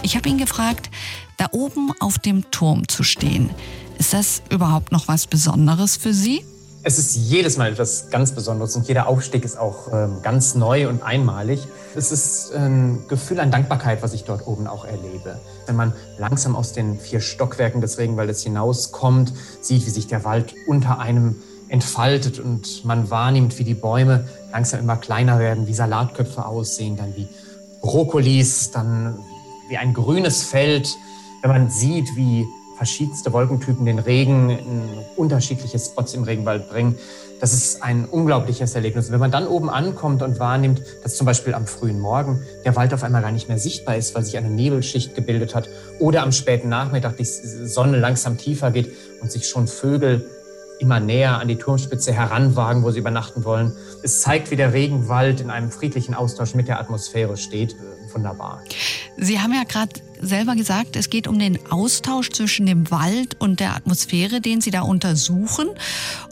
Ich 0.03 0.17
habe 0.17 0.29
ihn 0.29 0.39
gefragt, 0.39 0.91
da 1.39 1.47
oben 1.53 1.93
auf 2.01 2.19
dem 2.19 2.51
Turm 2.51 2.87
zu 2.89 3.03
stehen, 3.03 3.51
ist 3.99 4.13
das 4.13 4.43
überhaupt 4.51 4.93
noch 4.93 5.09
was 5.09 5.27
Besonderes 5.27 5.97
für 5.97 6.15
Sie? 6.15 6.45
Es 6.83 6.99
ist 6.99 7.15
jedes 7.15 7.59
Mal 7.59 7.73
etwas 7.73 8.09
ganz 8.09 8.33
Besonderes 8.33 8.75
und 8.75 8.89
jeder 8.89 9.07
Aufstieg 9.07 9.45
ist 9.45 9.59
auch 9.59 9.93
ähm, 9.93 10.23
ganz 10.23 10.55
neu 10.55 10.89
und 10.89 11.03
einmalig. 11.03 11.61
Es 11.95 12.11
ist 12.11 12.55
ein 12.55 13.05
Gefühl 13.07 13.39
an 13.41 13.51
Dankbarkeit, 13.51 14.03
was 14.03 14.15
ich 14.15 14.25
dort 14.25 14.47
oben 14.47 14.67
auch 14.67 14.87
erlebe. 14.87 15.39
Wenn 15.67 15.77
man 15.77 15.93
langsam 16.17 16.57
aus 16.57 16.73
den 16.73 16.99
vier 16.99 17.21
Stockwerken 17.21 17.83
des 17.83 17.99
Regenwaldes 17.99 18.43
hinauskommt, 18.45 19.35
sieht, 19.61 19.85
wie 19.85 19.91
sich 19.91 20.07
der 20.07 20.25
Wald 20.25 20.55
unter 20.67 20.99
einem 20.99 21.37
entfaltet 21.69 22.39
und 22.39 22.83
man 22.87 23.11
wahrnimmt, 23.11 23.59
wie 23.59 23.65
die 23.65 23.75
Bäume 23.75 24.27
langsam 24.51 24.81
immer 24.81 24.97
kleiner 24.97 25.39
werden, 25.39 25.67
wie 25.67 25.75
Salatköpfe 25.75 26.47
aussehen, 26.47 26.97
dann 26.97 27.15
wie 27.15 27.29
Brokkolis, 27.83 28.71
dann 28.71 29.19
wie 29.69 29.77
ein 29.77 29.93
grünes 29.93 30.45
Feld. 30.45 30.97
Wenn 31.43 31.51
man 31.51 31.71
sieht, 31.71 32.07
wie 32.17 32.47
verschiedenste 32.81 33.31
Wolkentypen 33.35 33.85
den 33.85 33.99
Regen 33.99 34.49
in 34.49 34.83
unterschiedliche 35.15 35.79
Spots 35.79 36.15
im 36.15 36.23
Regenwald 36.23 36.71
bringen. 36.71 36.97
Das 37.39 37.53
ist 37.53 37.83
ein 37.83 38.07
unglaubliches 38.07 38.75
Erlebnis. 38.75 39.13
wenn 39.13 39.21
man 39.21 39.31
dann 39.31 39.47
oben 39.47 39.69
ankommt 39.69 40.23
und 40.23 40.39
wahrnimmt, 40.39 40.81
dass 41.03 41.15
zum 41.15 41.27
Beispiel 41.27 41.53
am 41.53 41.67
frühen 41.67 42.01
Morgen 42.01 42.43
der 42.65 42.77
Wald 42.77 42.95
auf 42.95 43.03
einmal 43.03 43.21
gar 43.21 43.33
nicht 43.33 43.49
mehr 43.49 43.59
sichtbar 43.59 43.97
ist, 43.97 44.15
weil 44.15 44.25
sich 44.25 44.39
eine 44.39 44.49
Nebelschicht 44.49 45.15
gebildet 45.15 45.55
hat, 45.55 45.69
oder 45.99 46.23
am 46.23 46.33
späten 46.33 46.71
Nachmittag 46.71 47.19
die 47.19 47.25
Sonne 47.25 47.99
langsam 47.99 48.39
tiefer 48.39 48.71
geht 48.71 48.91
und 49.21 49.31
sich 49.31 49.47
schon 49.47 49.67
Vögel 49.67 50.25
immer 50.81 50.99
näher 50.99 51.39
an 51.39 51.49
die 51.49 51.57
Turmspitze 51.57 52.13
heranwagen, 52.13 52.83
wo 52.83 52.91
sie 52.91 52.99
übernachten 52.99 53.45
wollen. 53.45 53.73
Es 54.03 54.21
zeigt, 54.21 54.51
wie 54.51 54.57
der 54.57 54.73
Regenwald 54.73 55.41
in 55.41 55.51
einem 55.51 55.71
friedlichen 55.71 56.15
Austausch 56.15 56.55
mit 56.55 56.69
der 56.69 56.81
Atmosphäre 56.81 57.37
steht 57.37 57.77
wunderbar. 58.13 58.63
Sie 59.17 59.41
haben 59.41 59.53
ja 59.53 59.65
gerade 59.65 59.93
selber 60.21 60.55
gesagt, 60.55 60.97
es 60.97 61.11
geht 61.11 61.27
um 61.29 61.39
den 61.39 61.59
Austausch 61.71 62.31
zwischen 62.31 62.67
dem 62.67 62.91
Wald 62.91 63.37
und 63.39 63.61
der 63.61 63.77
Atmosphäre, 63.77 64.41
den 64.41 64.61
Sie 64.61 64.71
da 64.71 64.83
untersuchen. 64.83 65.69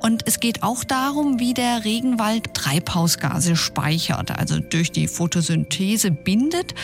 Und 0.00 0.22
es 0.26 0.40
geht 0.40 0.62
auch 0.62 0.84
darum, 0.84 1.38
wie 1.38 1.54
der 1.54 1.84
Regenwald 1.84 2.54
Treibhausgase 2.54 3.56
speichert, 3.56 4.36
also 4.38 4.58
durch 4.58 4.92
die 4.92 5.08
Photosynthese 5.08 6.10
bindet 6.10 6.74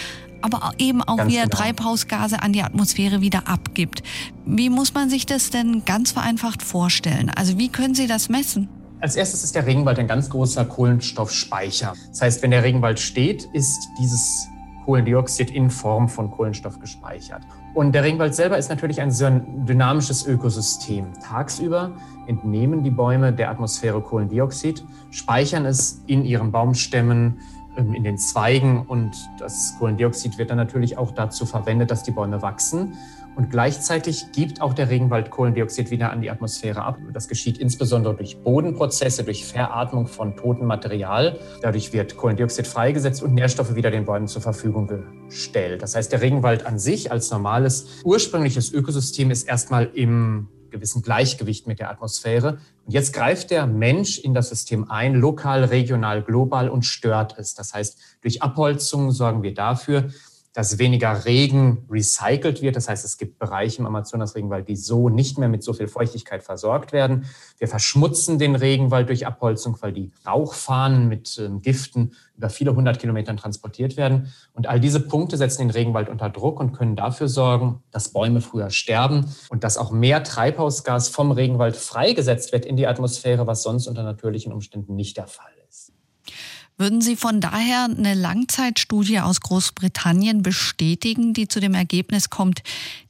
aber 0.42 0.72
eben 0.78 1.02
auch 1.02 1.16
ganz 1.16 1.32
wieder 1.32 1.44
genau. 1.44 1.56
Treibhausgase 1.56 2.42
an 2.42 2.52
die 2.52 2.62
Atmosphäre 2.62 3.20
wieder 3.20 3.48
abgibt. 3.48 4.02
Wie 4.44 4.70
muss 4.70 4.94
man 4.94 5.10
sich 5.10 5.26
das 5.26 5.50
denn 5.50 5.84
ganz 5.84 6.12
vereinfacht 6.12 6.62
vorstellen? 6.62 7.30
Also 7.30 7.58
wie 7.58 7.68
können 7.68 7.94
Sie 7.94 8.06
das 8.06 8.28
messen? 8.28 8.68
Als 9.00 9.16
erstes 9.16 9.44
ist 9.44 9.54
der 9.54 9.66
Regenwald 9.66 9.98
ein 9.98 10.06
ganz 10.06 10.30
großer 10.30 10.64
Kohlenstoffspeicher. 10.64 11.94
Das 12.08 12.22
heißt, 12.22 12.42
wenn 12.42 12.50
der 12.50 12.62
Regenwald 12.62 12.98
steht, 12.98 13.48
ist 13.52 13.88
dieses 14.00 14.48
Kohlendioxid 14.84 15.50
in 15.50 15.70
Form 15.70 16.08
von 16.08 16.30
Kohlenstoff 16.30 16.78
gespeichert. 16.78 17.42
Und 17.74 17.92
der 17.92 18.04
Regenwald 18.04 18.34
selber 18.34 18.56
ist 18.56 18.68
natürlich 18.68 19.00
ein 19.00 19.10
sehr 19.10 19.30
dynamisches 19.30 20.26
Ökosystem. 20.26 21.06
Tagsüber 21.22 21.92
entnehmen 22.26 22.84
die 22.84 22.90
Bäume 22.90 23.32
der 23.32 23.50
Atmosphäre 23.50 24.00
Kohlendioxid, 24.00 24.84
speichern 25.10 25.66
es 25.66 26.02
in 26.06 26.24
ihren 26.24 26.52
Baumstämmen, 26.52 27.38
in 27.76 28.04
den 28.04 28.18
Zweigen 28.18 28.86
und 28.86 29.12
das 29.38 29.76
Kohlendioxid 29.78 30.38
wird 30.38 30.50
dann 30.50 30.58
natürlich 30.58 30.96
auch 30.96 31.10
dazu 31.10 31.46
verwendet, 31.46 31.90
dass 31.90 32.02
die 32.02 32.12
Bäume 32.12 32.42
wachsen. 32.42 32.96
Und 33.36 33.50
gleichzeitig 33.50 34.26
gibt 34.32 34.60
auch 34.60 34.74
der 34.74 34.90
Regenwald 34.90 35.30
Kohlendioxid 35.30 35.90
wieder 35.90 36.12
an 36.12 36.20
die 36.20 36.30
Atmosphäre 36.30 36.82
ab. 36.82 36.98
Das 37.12 37.26
geschieht 37.26 37.58
insbesondere 37.58 38.14
durch 38.14 38.38
Bodenprozesse, 38.38 39.24
durch 39.24 39.44
Veratmung 39.44 40.06
von 40.06 40.36
totem 40.36 40.68
Material. 40.68 41.40
Dadurch 41.60 41.92
wird 41.92 42.16
Kohlendioxid 42.16 42.66
freigesetzt 42.66 43.22
und 43.22 43.34
Nährstoffe 43.34 43.74
wieder 43.74 43.90
den 43.90 44.04
Bäumen 44.04 44.28
zur 44.28 44.40
Verfügung 44.40 44.86
gestellt. 45.28 45.82
Das 45.82 45.96
heißt, 45.96 46.12
der 46.12 46.20
Regenwald 46.20 46.64
an 46.64 46.78
sich 46.78 47.10
als 47.10 47.30
normales 47.30 48.02
ursprüngliches 48.04 48.72
Ökosystem 48.72 49.32
ist 49.32 49.48
erstmal 49.48 49.90
im 49.94 50.48
gewissen 50.74 51.00
Gleichgewicht 51.02 51.66
mit 51.66 51.78
der 51.78 51.90
Atmosphäre. 51.90 52.58
Und 52.84 52.92
jetzt 52.92 53.14
greift 53.14 53.50
der 53.50 53.66
Mensch 53.66 54.18
in 54.18 54.34
das 54.34 54.50
System 54.50 54.90
ein, 54.90 55.14
lokal, 55.14 55.64
regional, 55.64 56.22
global 56.22 56.68
und 56.68 56.84
stört 56.84 57.38
es. 57.38 57.54
Das 57.54 57.72
heißt, 57.72 57.98
durch 58.20 58.42
Abholzung 58.42 59.10
sorgen 59.12 59.42
wir 59.42 59.54
dafür, 59.54 60.10
dass 60.54 60.78
weniger 60.78 61.24
Regen 61.24 61.84
recycelt 61.90 62.62
wird. 62.62 62.76
Das 62.76 62.88
heißt, 62.88 63.04
es 63.04 63.18
gibt 63.18 63.40
Bereiche 63.40 63.80
im 63.80 63.86
Amazonas-Regenwald, 63.86 64.68
die 64.68 64.76
so 64.76 65.08
nicht 65.08 65.36
mehr 65.36 65.48
mit 65.48 65.64
so 65.64 65.72
viel 65.72 65.88
Feuchtigkeit 65.88 66.44
versorgt 66.44 66.92
werden. 66.92 67.26
Wir 67.58 67.66
verschmutzen 67.66 68.38
den 68.38 68.54
Regenwald 68.54 69.08
durch 69.08 69.26
Abholzung, 69.26 69.76
weil 69.80 69.92
die 69.92 70.12
Rauchfahnen 70.24 71.08
mit 71.08 71.38
ähm, 71.38 71.60
Giften 71.60 72.12
über 72.36 72.50
viele 72.50 72.74
hundert 72.74 73.00
Kilometern 73.00 73.36
transportiert 73.36 73.96
werden. 73.96 74.32
Und 74.52 74.68
all 74.68 74.78
diese 74.78 75.00
Punkte 75.00 75.36
setzen 75.36 75.62
den 75.62 75.70
Regenwald 75.70 76.08
unter 76.08 76.30
Druck 76.30 76.60
und 76.60 76.72
können 76.72 76.94
dafür 76.94 77.28
sorgen, 77.28 77.82
dass 77.90 78.10
Bäume 78.12 78.40
früher 78.40 78.70
sterben 78.70 79.26
und 79.50 79.64
dass 79.64 79.76
auch 79.76 79.90
mehr 79.90 80.22
Treibhausgas 80.22 81.08
vom 81.08 81.32
Regenwald 81.32 81.76
freigesetzt 81.76 82.52
wird 82.52 82.64
in 82.64 82.76
die 82.76 82.86
Atmosphäre, 82.86 83.48
was 83.48 83.64
sonst 83.64 83.88
unter 83.88 84.04
natürlichen 84.04 84.52
Umständen 84.52 84.94
nicht 84.94 85.16
der 85.16 85.26
Fall 85.26 85.50
ist. 85.58 85.63
Würden 86.76 87.00
Sie 87.00 87.14
von 87.14 87.40
daher 87.40 87.84
eine 87.84 88.14
Langzeitstudie 88.14 89.20
aus 89.20 89.40
Großbritannien 89.40 90.42
bestätigen, 90.42 91.32
die 91.32 91.46
zu 91.46 91.60
dem 91.60 91.72
Ergebnis 91.72 92.30
kommt, 92.30 92.64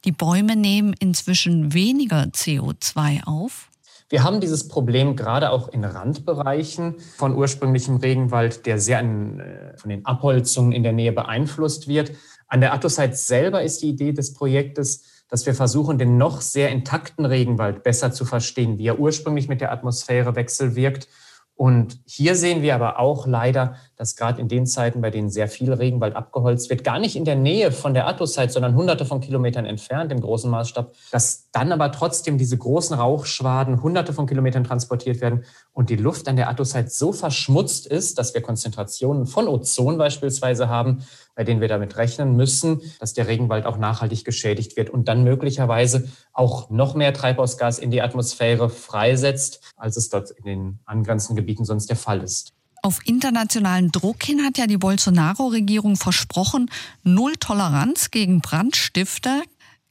die 0.04 0.12
Bäume 0.12 0.54
nehmen 0.54 0.94
inzwischen 0.98 1.72
weniger 1.72 2.24
CO2 2.24 3.24
auf? 3.24 3.70
Wir 4.10 4.22
haben 4.22 4.42
dieses 4.42 4.68
Problem 4.68 5.16
gerade 5.16 5.48
auch 5.48 5.68
in 5.68 5.82
Randbereichen 5.82 6.96
von 7.16 7.34
ursprünglichem 7.34 7.96
Regenwald, 7.96 8.66
der 8.66 8.78
sehr 8.78 8.98
an, 8.98 9.40
äh, 9.40 9.78
von 9.78 9.88
den 9.88 10.04
Abholzungen 10.04 10.72
in 10.72 10.82
der 10.82 10.92
Nähe 10.92 11.12
beeinflusst 11.12 11.88
wird. 11.88 12.12
An 12.48 12.60
der 12.60 12.74
Attosite 12.74 13.16
selber 13.16 13.62
ist 13.62 13.80
die 13.80 13.88
Idee 13.88 14.12
des 14.12 14.34
Projektes, 14.34 15.24
dass 15.30 15.46
wir 15.46 15.54
versuchen, 15.54 15.96
den 15.96 16.18
noch 16.18 16.42
sehr 16.42 16.68
intakten 16.68 17.24
Regenwald 17.24 17.82
besser 17.82 18.12
zu 18.12 18.26
verstehen, 18.26 18.76
wie 18.76 18.88
er 18.88 19.00
ursprünglich 19.00 19.48
mit 19.48 19.62
der 19.62 19.72
Atmosphäre 19.72 20.36
wechselwirkt 20.36 21.08
und 21.56 22.00
hier 22.04 22.34
sehen 22.34 22.62
wir 22.62 22.74
aber 22.74 22.98
auch 22.98 23.28
leider, 23.28 23.76
dass 23.96 24.16
gerade 24.16 24.40
in 24.40 24.48
den 24.48 24.66
Zeiten, 24.66 25.00
bei 25.00 25.10
denen 25.10 25.30
sehr 25.30 25.46
viel 25.46 25.72
Regenwald 25.72 26.16
abgeholzt 26.16 26.68
wird, 26.68 26.82
gar 26.82 26.98
nicht 26.98 27.14
in 27.14 27.24
der 27.24 27.36
Nähe 27.36 27.70
von 27.70 27.94
der 27.94 28.08
Attosite, 28.08 28.50
sondern 28.50 28.74
hunderte 28.74 29.04
von 29.04 29.20
Kilometern 29.20 29.64
entfernt 29.64 30.10
im 30.10 30.20
großen 30.20 30.50
Maßstab, 30.50 30.92
dass 31.12 31.50
dann 31.52 31.70
aber 31.70 31.92
trotzdem 31.92 32.38
diese 32.38 32.58
großen 32.58 32.96
Rauchschwaden 32.96 33.82
hunderte 33.84 34.12
von 34.12 34.26
Kilometern 34.26 34.64
transportiert 34.64 35.20
werden 35.20 35.44
und 35.72 35.90
die 35.90 35.96
Luft 35.96 36.26
an 36.26 36.34
der 36.34 36.48
Attosite 36.48 36.90
so 36.90 37.12
verschmutzt 37.12 37.86
ist, 37.86 38.18
dass 38.18 38.34
wir 38.34 38.42
Konzentrationen 38.42 39.26
von 39.26 39.46
Ozon 39.46 39.96
beispielsweise 39.96 40.68
haben, 40.68 41.04
bei 41.34 41.44
denen 41.44 41.60
wir 41.60 41.68
damit 41.68 41.96
rechnen 41.96 42.36
müssen, 42.36 42.80
dass 43.00 43.14
der 43.14 43.26
Regenwald 43.26 43.66
auch 43.66 43.76
nachhaltig 43.76 44.24
geschädigt 44.24 44.76
wird 44.76 44.90
und 44.90 45.08
dann 45.08 45.24
möglicherweise 45.24 46.08
auch 46.32 46.70
noch 46.70 46.94
mehr 46.94 47.12
Treibhausgas 47.12 47.78
in 47.78 47.90
die 47.90 48.02
Atmosphäre 48.02 48.70
freisetzt, 48.70 49.60
als 49.76 49.96
es 49.96 50.08
dort 50.08 50.30
in 50.30 50.44
den 50.44 50.78
angrenzenden 50.84 51.36
Gebieten 51.36 51.64
sonst 51.64 51.88
der 51.88 51.96
Fall 51.96 52.22
ist. 52.22 52.52
Auf 52.84 53.00
internationalen 53.06 53.90
Druck 53.90 54.22
hin 54.24 54.44
hat 54.44 54.58
ja 54.58 54.66
die 54.66 54.76
Bolsonaro-Regierung 54.76 55.96
versprochen, 55.96 56.70
Null 57.02 57.32
Toleranz 57.40 58.10
gegen 58.10 58.42
Brandstifter. 58.42 59.42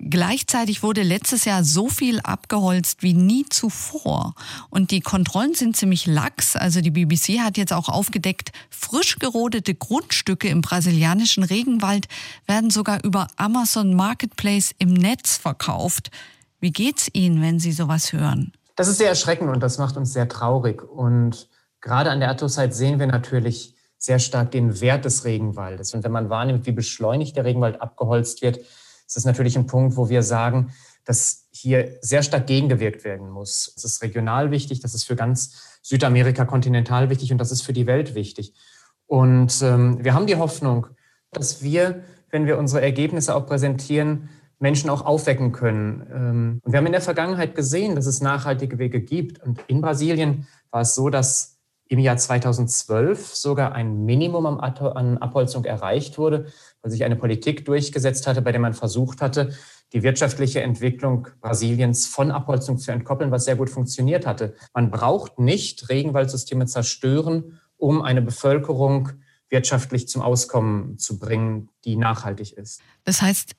Gleichzeitig 0.09 0.83
wurde 0.83 1.01
letztes 1.03 1.45
Jahr 1.45 1.63
so 1.63 1.87
viel 1.87 2.19
abgeholzt 2.19 3.03
wie 3.03 3.13
nie 3.13 3.45
zuvor. 3.49 4.35
Und 4.69 4.91
die 4.91 5.01
Kontrollen 5.01 5.53
sind 5.53 5.75
ziemlich 5.75 6.05
lax. 6.05 6.55
Also 6.55 6.81
die 6.81 6.91
BBC 6.91 7.39
hat 7.39 7.57
jetzt 7.57 7.73
auch 7.73 7.89
aufgedeckt, 7.89 8.51
frisch 8.69 9.19
gerodete 9.19 9.73
Grundstücke 9.73 10.47
im 10.49 10.61
brasilianischen 10.61 11.43
Regenwald 11.43 12.07
werden 12.47 12.69
sogar 12.69 13.03
über 13.03 13.27
Amazon 13.37 13.93
Marketplace 13.93 14.73
im 14.77 14.93
Netz 14.93 15.37
verkauft. 15.37 16.11
Wie 16.59 16.71
geht's 16.71 17.09
Ihnen, 17.13 17.41
wenn 17.41 17.59
Sie 17.59 17.71
sowas 17.71 18.13
hören? 18.13 18.53
Das 18.75 18.87
ist 18.87 18.97
sehr 18.97 19.09
erschreckend 19.09 19.49
und 19.49 19.61
das 19.61 19.77
macht 19.77 19.97
uns 19.97 20.13
sehr 20.13 20.27
traurig. 20.27 20.81
Und 20.81 21.47
Gerade 21.83 22.11
an 22.11 22.21
der 22.21 22.29
Attosite 22.29 22.71
sehen 22.71 22.97
wir 22.97 23.07
natürlich 23.07 23.75
sehr 23.97 24.17
stark 24.17 24.51
den 24.51 24.79
Wert 24.79 25.03
des 25.03 25.25
Regenwaldes. 25.25 25.93
Und 25.93 26.05
wenn 26.05 26.13
man 26.13 26.29
wahrnimmt, 26.29 26.65
wie 26.65 26.71
beschleunigt 26.71 27.35
der 27.35 27.43
Regenwald 27.43 27.81
abgeholzt 27.81 28.41
wird, 28.41 28.59
ist 29.05 29.15
das 29.15 29.25
natürlich 29.25 29.57
ein 29.57 29.67
Punkt, 29.67 29.97
wo 29.97 30.09
wir 30.09 30.23
sagen, 30.23 30.71
dass 31.05 31.47
hier 31.51 31.97
sehr 32.01 32.23
stark 32.23 32.47
gegengewirkt 32.47 33.03
werden 33.03 33.29
muss. 33.29 33.73
Das 33.75 33.83
ist 33.83 34.01
regional 34.01 34.51
wichtig, 34.51 34.79
das 34.79 34.93
ist 34.93 35.03
für 35.03 35.15
ganz 35.15 35.79
Südamerika 35.81 36.45
kontinental 36.45 37.09
wichtig 37.09 37.31
und 37.31 37.37
das 37.37 37.51
ist 37.51 37.61
für 37.61 37.73
die 37.73 37.87
Welt 37.87 38.15
wichtig. 38.15 38.53
Und 39.05 39.61
ähm, 39.61 40.03
wir 40.03 40.13
haben 40.13 40.27
die 40.27 40.37
Hoffnung, 40.37 40.87
dass 41.31 41.61
wir, 41.61 42.03
wenn 42.29 42.45
wir 42.45 42.57
unsere 42.57 42.81
Ergebnisse 42.81 43.35
auch 43.35 43.45
präsentieren, 43.45 44.29
Menschen 44.59 44.89
auch 44.89 45.05
aufwecken 45.05 45.51
können. 45.51 46.07
Ähm, 46.11 46.61
und 46.63 46.71
wir 46.71 46.77
haben 46.77 46.85
in 46.85 46.93
der 46.93 47.01
Vergangenheit 47.01 47.53
gesehen, 47.53 47.95
dass 47.95 48.05
es 48.05 48.21
nachhaltige 48.21 48.79
Wege 48.79 49.01
gibt. 49.01 49.43
Und 49.43 49.59
in 49.67 49.81
Brasilien 49.81 50.47
war 50.71 50.81
es 50.81 50.95
so, 50.95 51.09
dass 51.09 51.52
im 51.93 51.99
Jahr 51.99 52.17
2012 52.17 53.35
sogar 53.35 53.73
ein 53.73 54.03
Minimum 54.03 54.47
an 54.47 55.17
Abholzung 55.19 55.63
erreicht 55.63 56.17
wurde, 56.17 56.47
weil 56.81 56.91
sich 56.91 57.03
eine 57.03 57.15
Politik 57.15 57.65
durchgesetzt 57.65 58.25
hatte, 58.25 58.41
bei 58.41 58.51
der 58.51 58.59
man 58.59 58.73
versucht 58.73 59.21
hatte, 59.21 59.53
die 59.93 60.01
wirtschaftliche 60.01 60.61
Entwicklung 60.61 61.27
Brasiliens 61.39 62.07
von 62.07 62.31
Abholzung 62.31 62.79
zu 62.79 62.91
entkoppeln, 62.91 63.29
was 63.29 63.45
sehr 63.45 63.55
gut 63.55 63.69
funktioniert 63.69 64.25
hatte. 64.25 64.55
Man 64.73 64.89
braucht 64.89 65.37
nicht 65.37 65.87
Regenwaldsysteme 65.89 66.65
zerstören, 66.65 67.59
um 67.77 68.01
eine 68.01 68.23
Bevölkerung 68.23 69.09
wirtschaftlich 69.49 70.07
zum 70.07 70.23
Auskommen 70.23 70.97
zu 70.97 71.19
bringen, 71.19 71.69
die 71.85 71.95
nachhaltig 71.95 72.53
ist. 72.53 72.81
Das 73.03 73.21
heißt, 73.21 73.51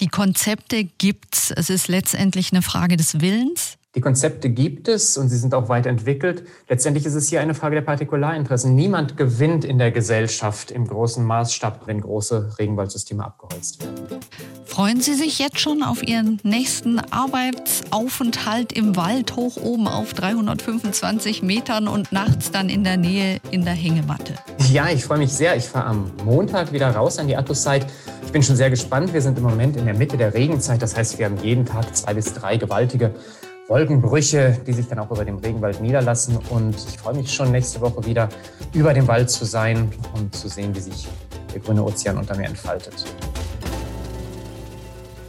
die 0.00 0.08
Konzepte 0.08 0.84
gibt's. 0.84 1.50
Es 1.52 1.70
ist 1.70 1.88
letztendlich 1.88 2.52
eine 2.52 2.60
Frage 2.60 2.98
des 2.98 3.22
Willens. 3.22 3.77
Die 3.94 4.02
Konzepte 4.02 4.50
gibt 4.50 4.86
es 4.86 5.16
und 5.16 5.30
sie 5.30 5.38
sind 5.38 5.54
auch 5.54 5.70
weit 5.70 5.86
entwickelt. 5.86 6.44
Letztendlich 6.68 7.06
ist 7.06 7.14
es 7.14 7.30
hier 7.30 7.40
eine 7.40 7.54
Frage 7.54 7.74
der 7.74 7.82
Partikularinteressen. 7.82 8.74
Niemand 8.74 9.16
gewinnt 9.16 9.64
in 9.64 9.78
der 9.78 9.90
Gesellschaft 9.90 10.70
im 10.70 10.86
großen 10.86 11.24
Maßstab, 11.24 11.86
wenn 11.86 12.02
große 12.02 12.58
Regenwaldsysteme 12.58 13.24
abgeholzt 13.24 13.82
werden. 13.82 14.20
Freuen 14.66 15.00
Sie 15.00 15.14
sich 15.14 15.38
jetzt 15.38 15.58
schon 15.58 15.82
auf 15.82 16.06
Ihren 16.06 16.38
nächsten 16.42 16.98
Arbeitsaufenthalt 16.98 18.74
im 18.74 18.94
Wald 18.94 19.36
hoch 19.36 19.56
oben 19.56 19.88
auf 19.88 20.12
325 20.12 21.42
Metern 21.42 21.88
und 21.88 22.12
nachts 22.12 22.50
dann 22.50 22.68
in 22.68 22.84
der 22.84 22.98
Nähe 22.98 23.40
in 23.50 23.64
der 23.64 23.72
Hängematte? 23.72 24.34
Ja, 24.70 24.90
ich 24.90 25.02
freue 25.02 25.18
mich 25.18 25.32
sehr. 25.32 25.56
Ich 25.56 25.64
fahre 25.64 25.86
am 25.86 26.12
Montag 26.26 26.74
wieder 26.74 26.90
raus 26.90 27.18
an 27.18 27.26
die 27.26 27.36
Atlas-Site. 27.36 27.86
Ich 28.22 28.32
bin 28.32 28.42
schon 28.42 28.56
sehr 28.56 28.68
gespannt. 28.68 29.14
Wir 29.14 29.22
sind 29.22 29.38
im 29.38 29.44
Moment 29.44 29.78
in 29.78 29.86
der 29.86 29.94
Mitte 29.94 30.18
der 30.18 30.34
Regenzeit. 30.34 30.82
Das 30.82 30.94
heißt, 30.94 31.18
wir 31.18 31.24
haben 31.24 31.38
jeden 31.42 31.64
Tag 31.64 31.96
zwei 31.96 32.12
bis 32.12 32.34
drei 32.34 32.58
gewaltige 32.58 33.14
Wolkenbrüche, 33.68 34.58
die 34.66 34.72
sich 34.72 34.88
dann 34.88 34.98
auch 34.98 35.10
über 35.10 35.24
dem 35.24 35.36
Regenwald 35.36 35.80
niederlassen. 35.80 36.38
Und 36.48 36.74
ich 36.74 36.98
freue 36.98 37.14
mich 37.14 37.32
schon 37.32 37.52
nächste 37.52 37.80
Woche 37.80 38.04
wieder 38.06 38.28
über 38.72 38.94
dem 38.94 39.06
Wald 39.06 39.30
zu 39.30 39.44
sein 39.44 39.92
und 40.14 40.34
zu 40.34 40.48
sehen, 40.48 40.74
wie 40.74 40.80
sich 40.80 41.06
der 41.52 41.60
grüne 41.60 41.84
Ozean 41.84 42.16
unter 42.16 42.34
mir 42.36 42.46
entfaltet. 42.46 43.04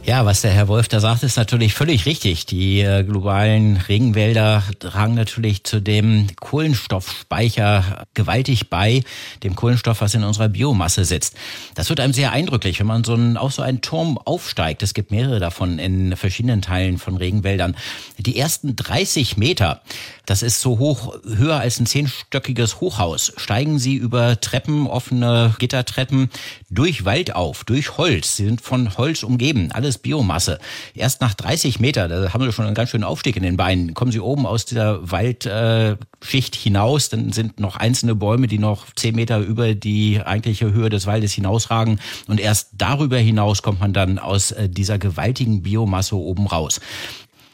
Ja, 0.02 0.24
was 0.24 0.40
der 0.40 0.50
Herr 0.50 0.66
Wolf 0.66 0.88
da 0.88 0.98
sagt, 0.98 1.22
ist 1.22 1.36
natürlich 1.36 1.74
völlig 1.74 2.06
richtig. 2.06 2.46
Die 2.46 2.80
äh, 2.80 3.04
globalen 3.04 3.76
Regenwälder 3.76 4.62
tragen 4.78 5.14
natürlich 5.14 5.62
zu 5.62 5.80
dem 5.80 6.26
Kohlenstoffspeicher 6.36 8.06
gewaltig 8.14 8.70
bei, 8.70 9.02
dem 9.44 9.54
Kohlenstoff, 9.54 10.00
was 10.00 10.14
in 10.14 10.24
unserer 10.24 10.48
Biomasse 10.48 11.04
sitzt. 11.04 11.36
Das 11.74 11.90
wird 11.90 12.00
einem 12.00 12.14
sehr 12.14 12.32
eindrücklich, 12.32 12.80
wenn 12.80 12.86
man 12.86 13.04
so 13.04 13.12
einen, 13.12 13.36
auf 13.36 13.52
so 13.52 13.62
einen 13.62 13.82
Turm 13.82 14.16
aufsteigt. 14.16 14.82
Es 14.82 14.94
gibt 14.94 15.10
mehrere 15.10 15.38
davon 15.38 15.78
in 15.78 16.16
verschiedenen 16.16 16.62
Teilen 16.62 16.98
von 16.98 17.18
Regenwäldern. 17.18 17.76
Die 18.18 18.38
ersten 18.38 18.74
30 18.76 19.36
Meter, 19.36 19.82
das 20.30 20.42
ist 20.42 20.60
so 20.60 20.78
hoch, 20.78 21.16
höher 21.26 21.58
als 21.58 21.80
ein 21.80 21.86
zehnstöckiges 21.86 22.80
Hochhaus. 22.80 23.32
Steigen 23.36 23.80
Sie 23.80 23.96
über 23.96 24.40
Treppen, 24.40 24.86
offene 24.86 25.56
Gittertreppen, 25.58 26.30
durch 26.70 27.04
Wald 27.04 27.34
auf, 27.34 27.64
durch 27.64 27.98
Holz. 27.98 28.36
Sie 28.36 28.44
sind 28.44 28.60
von 28.60 28.96
Holz 28.96 29.24
umgeben. 29.24 29.72
Alles 29.72 29.98
Biomasse. 29.98 30.60
Erst 30.94 31.20
nach 31.20 31.34
30 31.34 31.80
Meter, 31.80 32.06
da 32.06 32.32
haben 32.32 32.44
Sie 32.44 32.52
schon 32.52 32.64
einen 32.64 32.76
ganz 32.76 32.90
schönen 32.90 33.02
Aufstieg 33.02 33.36
in 33.36 33.42
den 33.42 33.56
Beinen, 33.56 33.92
kommen 33.92 34.12
Sie 34.12 34.20
oben 34.20 34.46
aus 34.46 34.64
dieser 34.66 35.10
Waldschicht 35.10 36.54
hinaus, 36.54 37.08
dann 37.08 37.32
sind 37.32 37.58
noch 37.58 37.74
einzelne 37.74 38.14
Bäume, 38.14 38.46
die 38.46 38.60
noch 38.60 38.86
10 38.94 39.16
Meter 39.16 39.40
über 39.40 39.74
die 39.74 40.22
eigentliche 40.24 40.72
Höhe 40.72 40.90
des 40.90 41.08
Waldes 41.08 41.32
hinausragen 41.32 41.98
und 42.28 42.38
erst 42.38 42.68
darüber 42.78 43.18
hinaus 43.18 43.62
kommt 43.62 43.80
man 43.80 43.92
dann 43.92 44.20
aus 44.20 44.52
äh, 44.52 44.68
dieser 44.68 44.98
gewaltigen 44.98 45.62
Biomasse 45.62 46.14
oben 46.14 46.46
raus. 46.46 46.80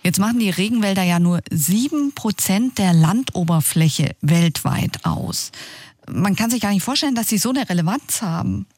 Jetzt 0.06 0.20
machen 0.20 0.38
die 0.38 0.50
Regenwälder 0.50 1.02
ja 1.02 1.18
nur 1.18 1.40
sieben 1.50 2.14
Prozent 2.14 2.78
der 2.78 2.92
Landoberfläche 2.92 4.14
weltweit 4.20 5.04
aus. 5.04 5.50
Man 6.08 6.36
kann 6.36 6.48
sich 6.48 6.60
gar 6.60 6.70
nicht 6.70 6.84
vorstellen, 6.84 7.16
dass 7.16 7.28
sie 7.28 7.38
so 7.38 7.48
eine 7.48 7.68
Relevanz 7.68 8.22
haben. 8.22 8.68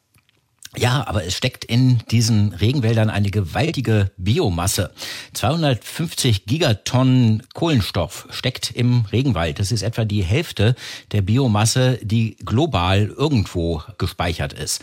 Ja, 0.75 1.05
aber 1.07 1.25
es 1.25 1.35
steckt 1.35 1.65
in 1.65 1.99
diesen 2.11 2.53
Regenwäldern 2.53 3.11
eine 3.11 3.29
gewaltige 3.29 4.11
Biomasse. 4.17 4.91
250 5.33 6.45
Gigatonnen 6.45 7.43
Kohlenstoff 7.53 8.27
steckt 8.31 8.71
im 8.71 9.05
Regenwald. 9.11 9.59
Das 9.59 9.71
ist 9.71 9.83
etwa 9.83 10.05
die 10.05 10.23
Hälfte 10.23 10.75
der 11.11 11.21
Biomasse, 11.21 11.99
die 12.03 12.37
global 12.45 13.05
irgendwo 13.05 13.83
gespeichert 13.97 14.53
ist. 14.53 14.81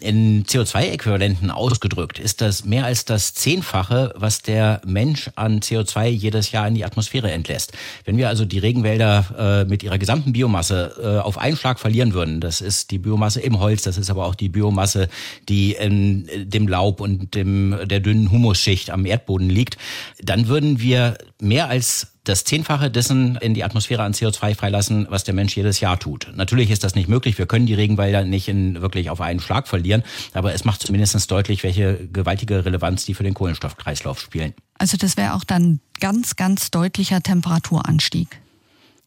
In 0.00 0.44
CO2-Äquivalenten 0.44 1.50
ausgedrückt 1.50 2.18
ist 2.18 2.40
das 2.40 2.64
mehr 2.64 2.86
als 2.86 3.04
das 3.04 3.34
Zehnfache, 3.34 4.14
was 4.16 4.40
der 4.40 4.80
Mensch 4.86 5.30
an 5.36 5.60
CO2 5.60 6.08
jedes 6.08 6.52
Jahr 6.52 6.66
in 6.66 6.74
die 6.74 6.86
Atmosphäre 6.86 7.30
entlässt. 7.30 7.72
Wenn 8.06 8.16
wir 8.16 8.28
also 8.28 8.46
die 8.46 8.58
Regenwälder 8.58 9.62
äh, 9.66 9.68
mit 9.68 9.82
ihrer 9.82 9.98
gesamten 9.98 10.32
Biomasse 10.32 10.94
äh, 11.02 11.22
auf 11.22 11.36
einen 11.36 11.56
Schlag 11.56 11.78
verlieren 11.78 12.14
würden, 12.14 12.40
das 12.40 12.62
ist 12.62 12.90
die 12.90 12.98
Biomasse 12.98 13.40
im 13.40 13.60
Holz, 13.60 13.82
das 13.82 13.98
ist 13.98 14.08
aber 14.08 14.24
auch 14.24 14.34
die 14.34 14.48
Biomasse, 14.48 15.10
die 15.50 15.72
in 15.72 16.26
dem 16.48 16.66
Laub 16.66 17.00
und 17.00 17.34
dem, 17.34 17.76
der 17.84 18.00
dünnen 18.00 18.30
Humusschicht 18.30 18.90
am 18.90 19.04
Erdboden 19.04 19.50
liegt, 19.50 19.76
dann 20.22 20.48
würden 20.48 20.80
wir 20.80 21.18
mehr 21.40 21.68
als 21.68 22.14
das 22.24 22.44
Zehnfache 22.44 22.90
dessen 22.90 23.36
in 23.36 23.54
die 23.54 23.64
Atmosphäre 23.64 24.02
an 24.02 24.12
CO2 24.12 24.54
freilassen, 24.54 25.06
was 25.10 25.24
der 25.24 25.34
Mensch 25.34 25.56
jedes 25.56 25.80
Jahr 25.80 25.98
tut. 25.98 26.30
Natürlich 26.34 26.70
ist 26.70 26.84
das 26.84 26.94
nicht 26.94 27.08
möglich. 27.08 27.38
Wir 27.38 27.46
können 27.46 27.66
die 27.66 27.74
Regenwälder 27.74 28.24
nicht 28.24 28.48
in, 28.48 28.82
wirklich 28.82 29.10
auf 29.10 29.20
einen 29.20 29.40
Schlag 29.40 29.68
verlieren, 29.68 30.02
aber 30.34 30.54
es 30.54 30.64
macht 30.64 30.82
zumindest 30.82 31.30
deutlich, 31.30 31.62
welche 31.62 32.08
gewaltige 32.12 32.64
Relevanz 32.64 33.04
die 33.04 33.14
für 33.14 33.22
den 33.22 33.34
Kohlenstoffkreislauf 33.34 34.20
spielen. 34.20 34.54
Also 34.78 34.96
das 34.96 35.16
wäre 35.16 35.34
auch 35.34 35.44
dann 35.44 35.80
ganz, 36.00 36.36
ganz 36.36 36.70
deutlicher 36.70 37.22
Temperaturanstieg. 37.22 38.40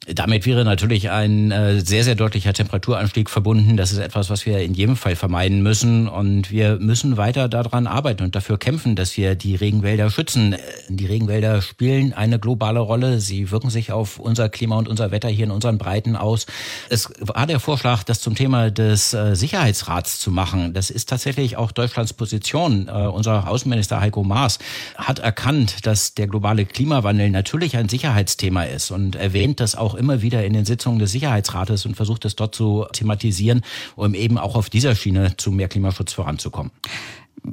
Damit 0.08 0.46
wäre 0.46 0.66
natürlich 0.66 1.10
ein 1.12 1.52
äh, 1.52 1.80
sehr, 1.80 2.04
sehr 2.04 2.16
deutlicher 2.16 2.52
Temperaturanstieg 2.52 3.30
verbunden. 3.30 3.78
Das 3.78 3.94
ist 3.94 4.00
etwas, 4.00 4.30
was 4.30 4.46
wir 4.46 4.60
in 4.60 4.74
jedem 4.74 4.98
Fall 4.98 5.16
vermeiden 5.16 5.63
müssen. 5.63 6.10
Und 6.10 6.52
wir 6.52 6.78
müssen 6.78 7.16
weiter 7.16 7.48
daran 7.48 7.88
arbeiten 7.88 8.24
und 8.24 8.36
dafür 8.36 8.58
kämpfen, 8.58 8.98
dass 8.98 9.16
wir 9.16 9.36
die 9.36 9.56
Regenwälder 9.56 10.10
schützen. 10.10 10.54
Äh, 10.54 10.60
die 10.89 11.06
Regenwälder 11.06 11.62
spielen 11.62 12.12
eine 12.12 12.38
globale 12.38 12.82
Rolle. 12.82 13.22
Sie 13.22 13.50
wirken 13.50 13.70
sich 13.70 13.94
auf 13.94 14.20
unser 14.20 14.50
Klima 14.50 14.78
und 14.78 14.89
unser 14.89 15.12
Wetter 15.12 15.30
hier 15.30 15.46
in 15.46 15.52
unseren 15.52 15.78
Breiten 15.78 16.18
aus. 16.18 16.48
Es 16.89 17.10
war 17.20 17.48
der 17.48 17.62
Vorschlag, 17.62 18.04
das 18.04 18.20
zum 18.20 18.36
Thema 18.36 18.72
des 18.72 19.13
äh, 19.13 19.38
Sicherheitsrats 19.38 20.20
zu 20.20 20.32
machen. 20.32 20.74
Das 20.74 20.89
ist 20.89 21.08
tatsächlich 21.08 21.56
auch 21.56 21.72
Deutschlands 21.72 22.13
Position. 22.13 22.89
Unser 22.89 23.48
Außenminister 23.48 24.00
Heiko 24.00 24.24
Maas 24.24 24.60
hat 24.96 25.20
erkannt, 25.20 25.86
dass 25.86 26.13
der 26.13 26.28
globale 26.28 26.66
Klimawandel 26.66 27.30
natürlich 27.30 27.78
ein 27.78 27.89
Sicherheitsthema 27.89 28.63
ist 28.63 28.92
und 28.92 29.16
erwähnt 29.16 29.60
das 29.60 29.76
auch 29.76 29.93
auch 29.94 29.98
immer 29.98 30.22
wieder 30.22 30.46
in 30.46 30.54
den 30.54 30.66
Sitzungen 30.66 31.00
des 31.00 31.12
Sicherheitsrates 31.12 31.86
und 31.86 31.96
versucht 31.96 32.26
es 32.26 32.36
dort 32.36 32.56
zu 32.56 32.86
thematisieren, 32.92 33.62
um 33.96 34.14
eben 34.14 34.38
auch 34.38 34.56
auf 34.56 34.70
dieser 34.70 34.96
Schiene 34.96 35.38
zu 35.38 35.52
mehr 35.52 35.68
Klimaschutz 35.68 36.14
voranzukommen. 36.14 36.72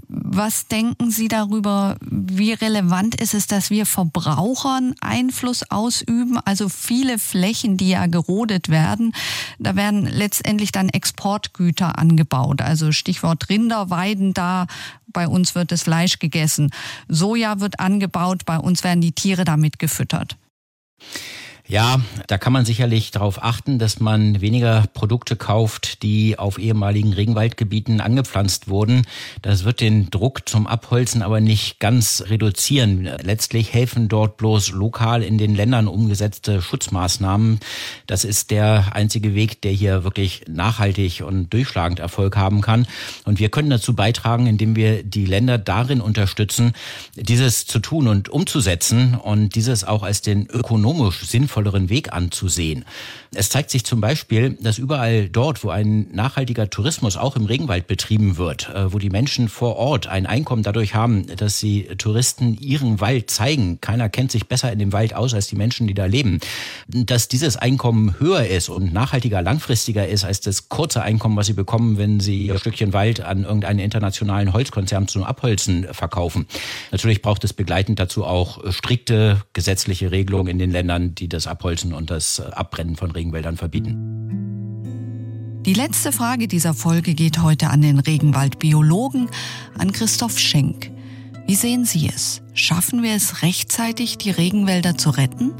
Was 0.08 0.68
denken 0.68 1.10
Sie 1.10 1.26
darüber, 1.26 1.96
wie 2.00 2.52
relevant 2.52 3.20
ist 3.20 3.34
es, 3.34 3.48
dass 3.48 3.70
wir 3.70 3.86
Verbrauchern 3.86 4.94
Einfluss 5.00 5.68
ausüben? 5.68 6.38
Also 6.44 6.68
viele 6.68 7.18
Flächen, 7.18 7.76
die 7.76 7.88
ja 7.88 8.06
gerodet 8.06 8.68
werden, 8.68 9.12
da 9.58 9.74
werden 9.74 10.06
letztendlich 10.06 10.70
dann 10.70 10.90
Exportgüter 10.90 11.98
angebaut. 11.98 12.62
Also 12.62 12.92
Stichwort 12.92 13.48
Rinderweiden 13.48 14.32
da, 14.32 14.68
bei 15.08 15.26
uns 15.26 15.56
wird 15.56 15.72
das 15.72 15.82
Fleisch 15.82 16.20
gegessen. 16.20 16.70
Soja 17.08 17.58
wird 17.58 17.80
angebaut, 17.80 18.44
bei 18.44 18.58
uns 18.58 18.84
werden 18.84 19.00
die 19.00 19.12
Tiere 19.12 19.44
damit 19.44 19.80
gefüttert. 19.80 20.36
Ja, 21.70 22.00
da 22.26 22.36
kann 22.36 22.52
man 22.52 22.64
sicherlich 22.64 23.12
darauf 23.12 23.44
achten, 23.44 23.78
dass 23.78 24.00
man 24.00 24.40
weniger 24.40 24.86
Produkte 24.92 25.36
kauft, 25.36 26.02
die 26.02 26.36
auf 26.36 26.58
ehemaligen 26.58 27.12
Regenwaldgebieten 27.12 28.00
angepflanzt 28.00 28.66
wurden. 28.66 29.06
Das 29.40 29.62
wird 29.62 29.80
den 29.80 30.10
Druck 30.10 30.48
zum 30.48 30.66
Abholzen 30.66 31.22
aber 31.22 31.40
nicht 31.40 31.78
ganz 31.78 32.24
reduzieren. 32.26 33.08
Letztlich 33.22 33.72
helfen 33.72 34.08
dort 34.08 34.36
bloß 34.36 34.72
lokal 34.72 35.22
in 35.22 35.38
den 35.38 35.54
Ländern 35.54 35.86
umgesetzte 35.86 36.60
Schutzmaßnahmen. 36.60 37.60
Das 38.08 38.24
ist 38.24 38.50
der 38.50 38.96
einzige 38.96 39.36
Weg, 39.36 39.62
der 39.62 39.70
hier 39.70 40.02
wirklich 40.02 40.42
nachhaltig 40.48 41.22
und 41.24 41.52
durchschlagend 41.52 42.00
Erfolg 42.00 42.36
haben 42.36 42.62
kann. 42.62 42.88
Und 43.24 43.38
wir 43.38 43.48
können 43.48 43.70
dazu 43.70 43.94
beitragen, 43.94 44.48
indem 44.48 44.74
wir 44.74 45.04
die 45.04 45.24
Länder 45.24 45.56
darin 45.56 46.00
unterstützen, 46.00 46.72
dieses 47.14 47.68
zu 47.68 47.78
tun 47.78 48.08
und 48.08 48.28
umzusetzen 48.28 49.14
und 49.14 49.54
dieses 49.54 49.84
auch 49.84 50.02
als 50.02 50.20
den 50.20 50.48
ökonomisch 50.48 51.20
sinnvollen 51.26 51.59
sinnvolleren 51.60 51.90
Weg 51.90 52.12
anzusehen. 52.12 52.84
Es 53.32 53.48
zeigt 53.48 53.70
sich 53.70 53.84
zum 53.84 54.00
Beispiel, 54.00 54.56
dass 54.60 54.78
überall 54.78 55.28
dort, 55.28 55.62
wo 55.62 55.70
ein 55.70 56.08
nachhaltiger 56.12 56.68
Tourismus 56.68 57.16
auch 57.16 57.36
im 57.36 57.44
Regenwald 57.44 57.86
betrieben 57.86 58.38
wird, 58.38 58.70
äh, 58.70 58.92
wo 58.92 58.98
die 58.98 59.10
Menschen 59.10 59.48
vor 59.48 59.76
Ort 59.76 60.08
ein 60.08 60.26
Einkommen 60.26 60.62
dadurch 60.62 60.94
haben, 60.94 61.26
dass 61.36 61.58
sie 61.60 61.84
Touristen 61.98 62.56
ihren 62.58 63.00
Wald 63.00 63.30
zeigen, 63.30 63.80
keiner 63.80 64.08
kennt 64.08 64.32
sich 64.32 64.48
besser 64.48 64.72
in 64.72 64.78
dem 64.78 64.92
Wald 64.92 65.14
aus 65.14 65.34
als 65.34 65.46
die 65.46 65.56
Menschen, 65.56 65.86
die 65.86 65.94
da 65.94 66.06
leben, 66.06 66.40
dass 66.88 67.28
dieses 67.28 67.56
Einkommen 67.56 68.18
höher 68.18 68.46
ist 68.46 68.68
und 68.68 68.92
nachhaltiger, 68.92 69.42
langfristiger 69.42 70.08
ist 70.08 70.24
als 70.24 70.40
das 70.40 70.68
kurze 70.68 71.02
Einkommen, 71.02 71.36
was 71.36 71.46
sie 71.46 71.52
bekommen, 71.52 71.98
wenn 71.98 72.20
sie 72.20 72.46
ihr 72.46 72.58
Stückchen 72.58 72.92
Wald 72.92 73.20
an 73.20 73.44
irgendeinen 73.44 73.78
internationalen 73.78 74.52
Holzkonzern 74.52 75.06
zum 75.06 75.22
Abholzen 75.22 75.86
verkaufen. 75.92 76.46
Natürlich 76.90 77.22
braucht 77.22 77.44
es 77.44 77.52
begleitend 77.52 78.00
dazu 78.00 78.24
auch 78.24 78.72
strikte 78.72 79.42
gesetzliche 79.52 80.10
Regelungen 80.10 80.48
in 80.48 80.58
den 80.58 80.70
Ländern, 80.70 81.14
die 81.14 81.28
das 81.28 81.46
Abholzen 81.50 81.92
und 81.92 82.10
das 82.10 82.40
Abbrennen 82.40 82.96
von 82.96 83.10
Regenwäldern 83.10 83.56
verbieten. 83.56 84.20
Die 85.66 85.74
letzte 85.74 86.10
Frage 86.10 86.48
dieser 86.48 86.72
Folge 86.72 87.12
geht 87.14 87.42
heute 87.42 87.68
an 87.68 87.82
den 87.82 87.98
Regenwaldbiologen, 87.98 89.28
an 89.76 89.92
Christoph 89.92 90.38
Schenk. 90.38 90.90
Wie 91.46 91.54
sehen 91.54 91.84
Sie 91.84 92.08
es? 92.08 92.40
Schaffen 92.54 93.02
wir 93.02 93.14
es 93.14 93.42
rechtzeitig, 93.42 94.16
die 94.16 94.30
Regenwälder 94.30 94.96
zu 94.96 95.10
retten? 95.10 95.52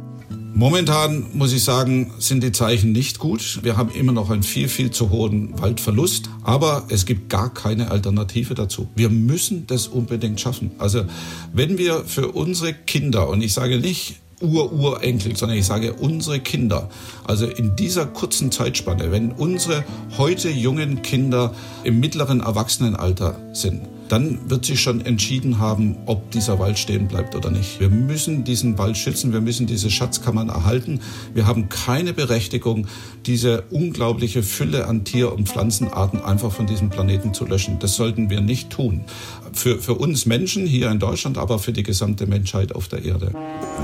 Momentan 0.54 1.26
muss 1.32 1.52
ich 1.52 1.62
sagen, 1.62 2.12
sind 2.18 2.42
die 2.42 2.52
Zeichen 2.52 2.92
nicht 2.92 3.18
gut. 3.18 3.60
Wir 3.62 3.76
haben 3.76 3.90
immer 3.90 4.12
noch 4.12 4.30
einen 4.30 4.42
viel, 4.42 4.68
viel 4.68 4.90
zu 4.90 5.10
hohen 5.10 5.58
Waldverlust, 5.60 6.28
aber 6.42 6.84
es 6.88 7.06
gibt 7.06 7.28
gar 7.28 7.52
keine 7.52 7.90
Alternative 7.90 8.54
dazu. 8.54 8.88
Wir 8.94 9.10
müssen 9.10 9.66
das 9.66 9.86
unbedingt 9.86 10.40
schaffen. 10.40 10.72
Also 10.78 11.04
wenn 11.52 11.78
wir 11.78 12.04
für 12.04 12.32
unsere 12.32 12.74
Kinder, 12.74 13.28
und 13.28 13.42
ich 13.42 13.52
sage 13.52 13.78
nicht 13.78 14.16
Ur-Urenkel, 14.40 15.36
sondern 15.36 15.58
ich 15.58 15.66
sage 15.66 15.92
unsere 15.94 16.40
Kinder. 16.40 16.88
Also 17.24 17.46
in 17.46 17.76
dieser 17.76 18.06
kurzen 18.06 18.50
Zeitspanne, 18.50 19.12
wenn 19.12 19.32
unsere 19.32 19.84
heute 20.18 20.50
jungen 20.50 21.02
Kinder 21.02 21.54
im 21.84 22.00
mittleren 22.00 22.40
Erwachsenenalter 22.40 23.36
sind, 23.52 23.82
dann 24.10 24.50
wird 24.50 24.64
sich 24.64 24.80
schon 24.80 25.04
entschieden 25.04 25.58
haben, 25.58 25.96
ob 26.06 26.30
dieser 26.32 26.58
Wald 26.58 26.78
stehen 26.78 27.06
bleibt 27.06 27.36
oder 27.36 27.50
nicht. 27.50 27.78
Wir 27.78 27.90
müssen 27.90 28.44
diesen 28.44 28.76
Wald 28.76 28.96
schützen, 28.96 29.32
wir 29.32 29.40
müssen 29.40 29.66
diese 29.66 29.90
Schatzkammern 29.90 30.48
erhalten. 30.48 31.00
Wir 31.32 31.46
haben 31.46 31.68
keine 31.68 32.12
Berechtigung, 32.12 32.88
diese 33.26 33.62
unglaubliche 33.70 34.42
Fülle 34.42 34.86
an 34.86 35.04
Tier- 35.04 35.32
und 35.32 35.48
Pflanzenarten 35.48 36.22
einfach 36.22 36.50
von 36.50 36.66
diesem 36.66 36.90
Planeten 36.90 37.34
zu 37.34 37.46
löschen. 37.46 37.78
Das 37.78 37.94
sollten 37.94 38.30
wir 38.30 38.40
nicht 38.40 38.70
tun. 38.70 39.04
Für, 39.52 39.78
für 39.78 39.94
uns 39.94 40.26
Menschen 40.26 40.66
hier 40.66 40.90
in 40.90 40.98
Deutschland, 40.98 41.38
aber 41.38 41.58
für 41.58 41.72
die 41.72 41.84
gesamte 41.84 42.26
Menschheit 42.26 42.74
auf 42.74 42.88
der 42.88 43.04
Erde. 43.04 43.32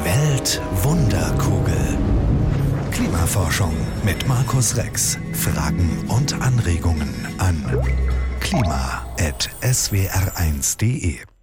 Weltwunderkugel. 0.02 1.98
Klimaforschung 2.90 3.74
mit 4.04 4.26
Markus 4.26 4.76
Rex. 4.76 5.18
Fragen 5.32 6.04
und 6.08 6.40
Anregungen 6.40 7.14
an 7.38 7.62
klima.swr1.de 8.46 11.35